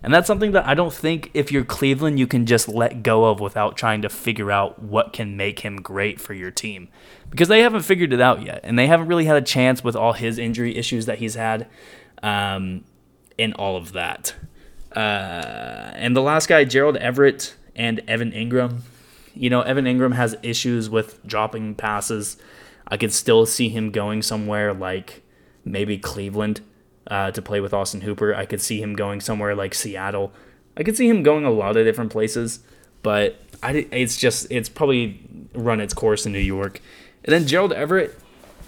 And 0.03 0.13
that's 0.13 0.27
something 0.27 0.53
that 0.53 0.67
I 0.67 0.75
don't 0.75 0.93
think 0.93 1.31
if 1.33 1.53
you're 1.53 1.65
Cleveland 1.65 2.19
you 2.19 2.27
can 2.27 2.45
just 2.45 2.69
let 2.69 3.03
go 3.03 3.27
of 3.27 3.39
without 3.41 3.77
trying 3.77 4.03
to 4.03 4.09
figure 4.09 4.51
out 4.51 4.83
what 4.83 5.13
can 5.13 5.37
make 5.37 5.61
him 5.61 5.77
great 5.77 6.21
for 6.21 6.35
your 6.35 6.51
team. 6.51 6.89
Because 7.31 7.49
they 7.49 7.61
haven't 7.61 7.83
figured 7.83 8.13
it 8.13 8.21
out 8.21 8.43
yet. 8.43 8.61
And 8.65 8.79
they 8.79 8.89
haven't 8.89 9.07
really 9.07 9.27
had 9.27 9.37
a 9.37 9.43
chance 9.43 9.85
with 9.85 9.95
all 9.95 10.13
his 10.13 10.39
injury 10.39 10.77
issues 10.77 11.07
that 11.07 11.19
he's 11.19 11.35
had. 11.35 11.69
Um, 12.23 12.85
in 13.39 13.53
all 13.55 13.77
of 13.77 13.93
that. 13.93 14.35
Uh, 14.95 15.93
and 15.95 16.15
the 16.15 16.23
last 16.23 16.49
guy, 16.49 16.65
Gerald 16.65 16.97
Everett 16.97 17.55
and 17.75 18.01
Evan 18.07 18.33
Engram. 18.33 18.81
You 19.35 19.51
know, 19.51 19.63
Evan 19.63 19.87
Engram 19.87 20.15
has 20.15 20.37
issues 20.43 20.91
with 20.91 21.25
dropping 21.27 21.75
passes. 21.75 22.37
I 22.87 22.97
could 22.97 23.13
still 23.13 23.47
see 23.47 23.69
him 23.69 23.91
going 23.91 24.23
somewhere 24.23 24.75
like 24.75 25.23
maybe 25.65 25.99
Cleveland. 25.99 26.61
Uh, 27.13 27.31
to 27.31 27.43
play 27.43 27.61
with 27.61 27.75
Austin 27.75 28.01
Hooper. 28.01 28.35
I 28.35 28.47
could 28.47 28.63
see 28.63 28.81
him 28.81 28.95
going 28.95 29.21
somewhere 29.21 29.55
like 29.55 29.75
Seattle. 29.75 30.33
I 30.79 30.83
could 30.83 30.97
see 30.97 31.11
him 31.11 31.23
going 31.23 31.45
a 31.45 31.51
lot 31.51 31.77
of 31.77 31.85
different 31.85 32.11
places, 32.11 32.61
but 33.03 33.39
I, 33.63 33.87
it's 33.91 34.17
just 34.17 34.47
it's 34.51 34.71
probably 34.71 35.21
run 35.53 35.79
its 35.79 35.93
course 35.93 36.25
in 36.25 36.33
New 36.33 36.39
York. 36.39 36.81
And 37.23 37.35
then 37.35 37.47
Gerald 37.47 37.75
Everett, 37.75 38.19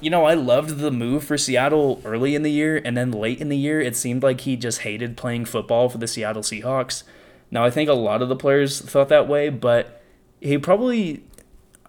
you 0.02 0.10
know, 0.10 0.26
I 0.26 0.34
loved 0.34 0.76
the 0.76 0.90
move 0.90 1.24
for 1.24 1.38
Seattle 1.38 2.02
early 2.04 2.34
in 2.34 2.42
the 2.42 2.52
year, 2.52 2.82
and 2.84 2.94
then 2.94 3.10
late 3.10 3.40
in 3.40 3.48
the 3.48 3.56
year, 3.56 3.80
it 3.80 3.96
seemed 3.96 4.22
like 4.22 4.42
he 4.42 4.56
just 4.56 4.80
hated 4.80 5.16
playing 5.16 5.46
football 5.46 5.88
for 5.88 5.96
the 5.96 6.06
Seattle 6.06 6.42
Seahawks. 6.42 7.02
Now, 7.50 7.64
I 7.64 7.70
think 7.70 7.88
a 7.88 7.94
lot 7.94 8.20
of 8.20 8.28
the 8.28 8.36
players 8.36 8.82
thought 8.82 9.08
that 9.08 9.26
way, 9.26 9.48
but 9.48 10.02
he 10.42 10.58
probably. 10.58 11.24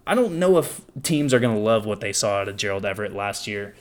I 0.08 0.16
don't 0.16 0.40
know 0.40 0.58
if 0.58 0.82
teams 1.04 1.34
are 1.34 1.40
going 1.40 1.56
to 1.56 1.62
love 1.62 1.86
what 1.86 2.00
they 2.00 2.14
saw 2.14 2.42
out 2.42 2.48
of 2.48 2.56
Gerald 2.56 2.86
Everett 2.86 3.14
last 3.14 3.48
year, 3.48 3.76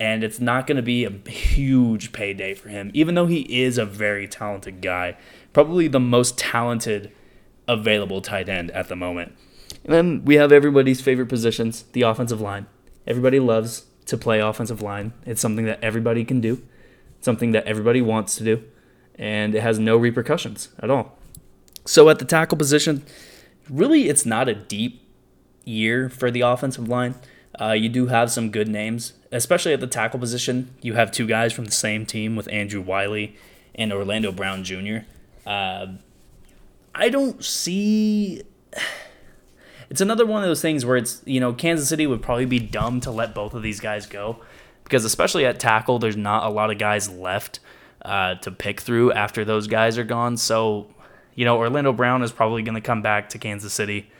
and 0.00 0.22
it's 0.22 0.40
not 0.40 0.66
going 0.66 0.76
to 0.76 0.82
be 0.82 1.04
a 1.04 1.10
huge 1.28 2.12
payday 2.12 2.54
for 2.54 2.68
him, 2.68 2.90
even 2.94 3.14
though 3.14 3.26
he 3.26 3.62
is 3.62 3.78
a 3.78 3.84
very 3.84 4.28
talented 4.28 4.80
guy. 4.80 5.16
Probably 5.52 5.88
the 5.88 6.00
most 6.00 6.38
talented 6.38 7.12
available 7.66 8.20
tight 8.20 8.48
end 8.48 8.70
at 8.70 8.88
the 8.88 8.96
moment. 8.96 9.34
And 9.84 9.92
then 9.92 10.24
we 10.24 10.36
have 10.36 10.52
everybody's 10.52 11.00
favorite 11.00 11.28
positions, 11.28 11.84
the 11.92 12.02
offensive 12.02 12.40
line. 12.40 12.66
Everybody 13.06 13.40
loves 13.40 13.86
to 14.06 14.16
play 14.16 14.40
offensive 14.40 14.82
line. 14.82 15.12
It's 15.26 15.40
something 15.40 15.66
that 15.66 15.82
everybody 15.82 16.24
can 16.24 16.40
do, 16.40 16.62
something 17.20 17.52
that 17.52 17.66
everybody 17.66 18.00
wants 18.00 18.36
to 18.36 18.44
do, 18.44 18.64
and 19.16 19.54
it 19.54 19.62
has 19.62 19.78
no 19.78 19.96
repercussions 19.96 20.70
at 20.78 20.90
all. 20.90 21.18
So 21.84 22.08
at 22.08 22.18
the 22.18 22.24
tackle 22.24 22.58
position, 22.58 23.02
really 23.68 24.08
it's 24.08 24.24
not 24.24 24.48
a 24.48 24.54
deep 24.54 25.02
year 25.64 26.08
for 26.08 26.30
the 26.30 26.40
offensive 26.40 26.88
line. 26.88 27.14
Uh, 27.60 27.72
you 27.72 27.88
do 27.88 28.06
have 28.06 28.30
some 28.30 28.50
good 28.50 28.68
names, 28.68 29.14
especially 29.32 29.72
at 29.72 29.80
the 29.80 29.86
tackle 29.86 30.18
position. 30.18 30.74
You 30.80 30.94
have 30.94 31.10
two 31.10 31.26
guys 31.26 31.52
from 31.52 31.66
the 31.66 31.72
same 31.72 32.06
team 32.06 32.36
with 32.36 32.48
Andrew 32.48 32.80
Wylie 32.80 33.36
and 33.74 33.92
Orlando 33.92 34.32
Brown 34.32 34.64
Jr. 34.64 34.98
Uh, 35.46 35.86
I 36.94 37.08
don't 37.08 37.44
see. 37.44 38.42
It's 39.90 40.02
another 40.02 40.26
one 40.26 40.42
of 40.42 40.48
those 40.48 40.60
things 40.60 40.84
where 40.84 40.98
it's, 40.98 41.22
you 41.24 41.40
know, 41.40 41.54
Kansas 41.54 41.88
City 41.88 42.06
would 42.06 42.20
probably 42.20 42.44
be 42.44 42.58
dumb 42.58 43.00
to 43.00 43.10
let 43.10 43.34
both 43.34 43.54
of 43.54 43.62
these 43.62 43.80
guys 43.80 44.04
go 44.06 44.40
because, 44.84 45.04
especially 45.04 45.46
at 45.46 45.58
tackle, 45.60 45.98
there's 45.98 46.16
not 46.16 46.44
a 46.44 46.50
lot 46.50 46.70
of 46.70 46.78
guys 46.78 47.08
left 47.08 47.60
uh, 48.02 48.34
to 48.36 48.50
pick 48.50 48.80
through 48.80 49.12
after 49.12 49.44
those 49.44 49.66
guys 49.66 49.96
are 49.96 50.04
gone. 50.04 50.36
So, 50.36 50.88
you 51.34 51.44
know, 51.44 51.56
Orlando 51.56 51.92
Brown 51.92 52.22
is 52.22 52.32
probably 52.32 52.62
going 52.62 52.74
to 52.74 52.80
come 52.80 53.00
back 53.00 53.30
to 53.30 53.38
Kansas 53.38 53.72
City, 53.72 54.10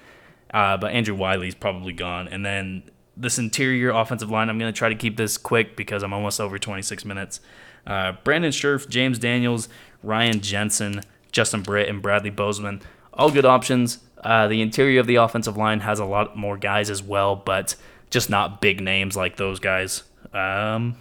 uh, 0.54 0.76
but 0.76 0.92
Andrew 0.92 1.16
Wylie's 1.16 1.54
probably 1.54 1.92
gone. 1.92 2.28
And 2.28 2.44
then 2.46 2.82
this 3.18 3.38
interior 3.38 3.90
offensive 3.90 4.30
line, 4.30 4.48
I'm 4.48 4.58
going 4.58 4.72
to 4.72 4.76
try 4.76 4.88
to 4.88 4.94
keep 4.94 5.16
this 5.16 5.36
quick 5.36 5.76
because 5.76 6.02
I'm 6.02 6.12
almost 6.12 6.40
over 6.40 6.58
26 6.58 7.04
minutes. 7.04 7.40
Uh, 7.86 8.12
Brandon 8.24 8.52
Scherff, 8.52 8.88
James 8.88 9.18
Daniels, 9.18 9.68
Ryan 10.02 10.40
Jensen, 10.40 11.02
Justin 11.32 11.62
Britt, 11.62 11.88
and 11.88 12.00
Bradley 12.00 12.30
Bozeman. 12.30 12.80
All 13.12 13.30
good 13.30 13.44
options. 13.44 13.98
Uh, 14.22 14.48
the 14.48 14.62
interior 14.62 15.00
of 15.00 15.06
the 15.06 15.16
offensive 15.16 15.56
line 15.56 15.80
has 15.80 15.98
a 15.98 16.04
lot 16.04 16.36
more 16.36 16.56
guys 16.56 16.90
as 16.90 17.02
well, 17.02 17.36
but 17.36 17.76
just 18.10 18.30
not 18.30 18.60
big 18.60 18.80
names 18.80 19.16
like 19.16 19.36
those 19.36 19.58
guys. 19.60 20.04
Um, 20.32 20.96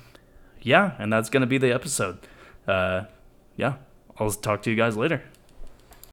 yeah, 0.62 0.94
and 1.00 1.12
that's 1.12 1.30
going 1.30 1.42
to 1.42 1.48
be 1.48 1.58
the 1.58 1.74
episode. 1.74 2.20
Uh, 2.68 3.06
yeah, 3.56 3.76
I'll 4.20 4.32
talk 4.32 4.64
to 4.64 4.70
you 4.70 4.76
guys 4.76 4.98
later. 4.98 5.24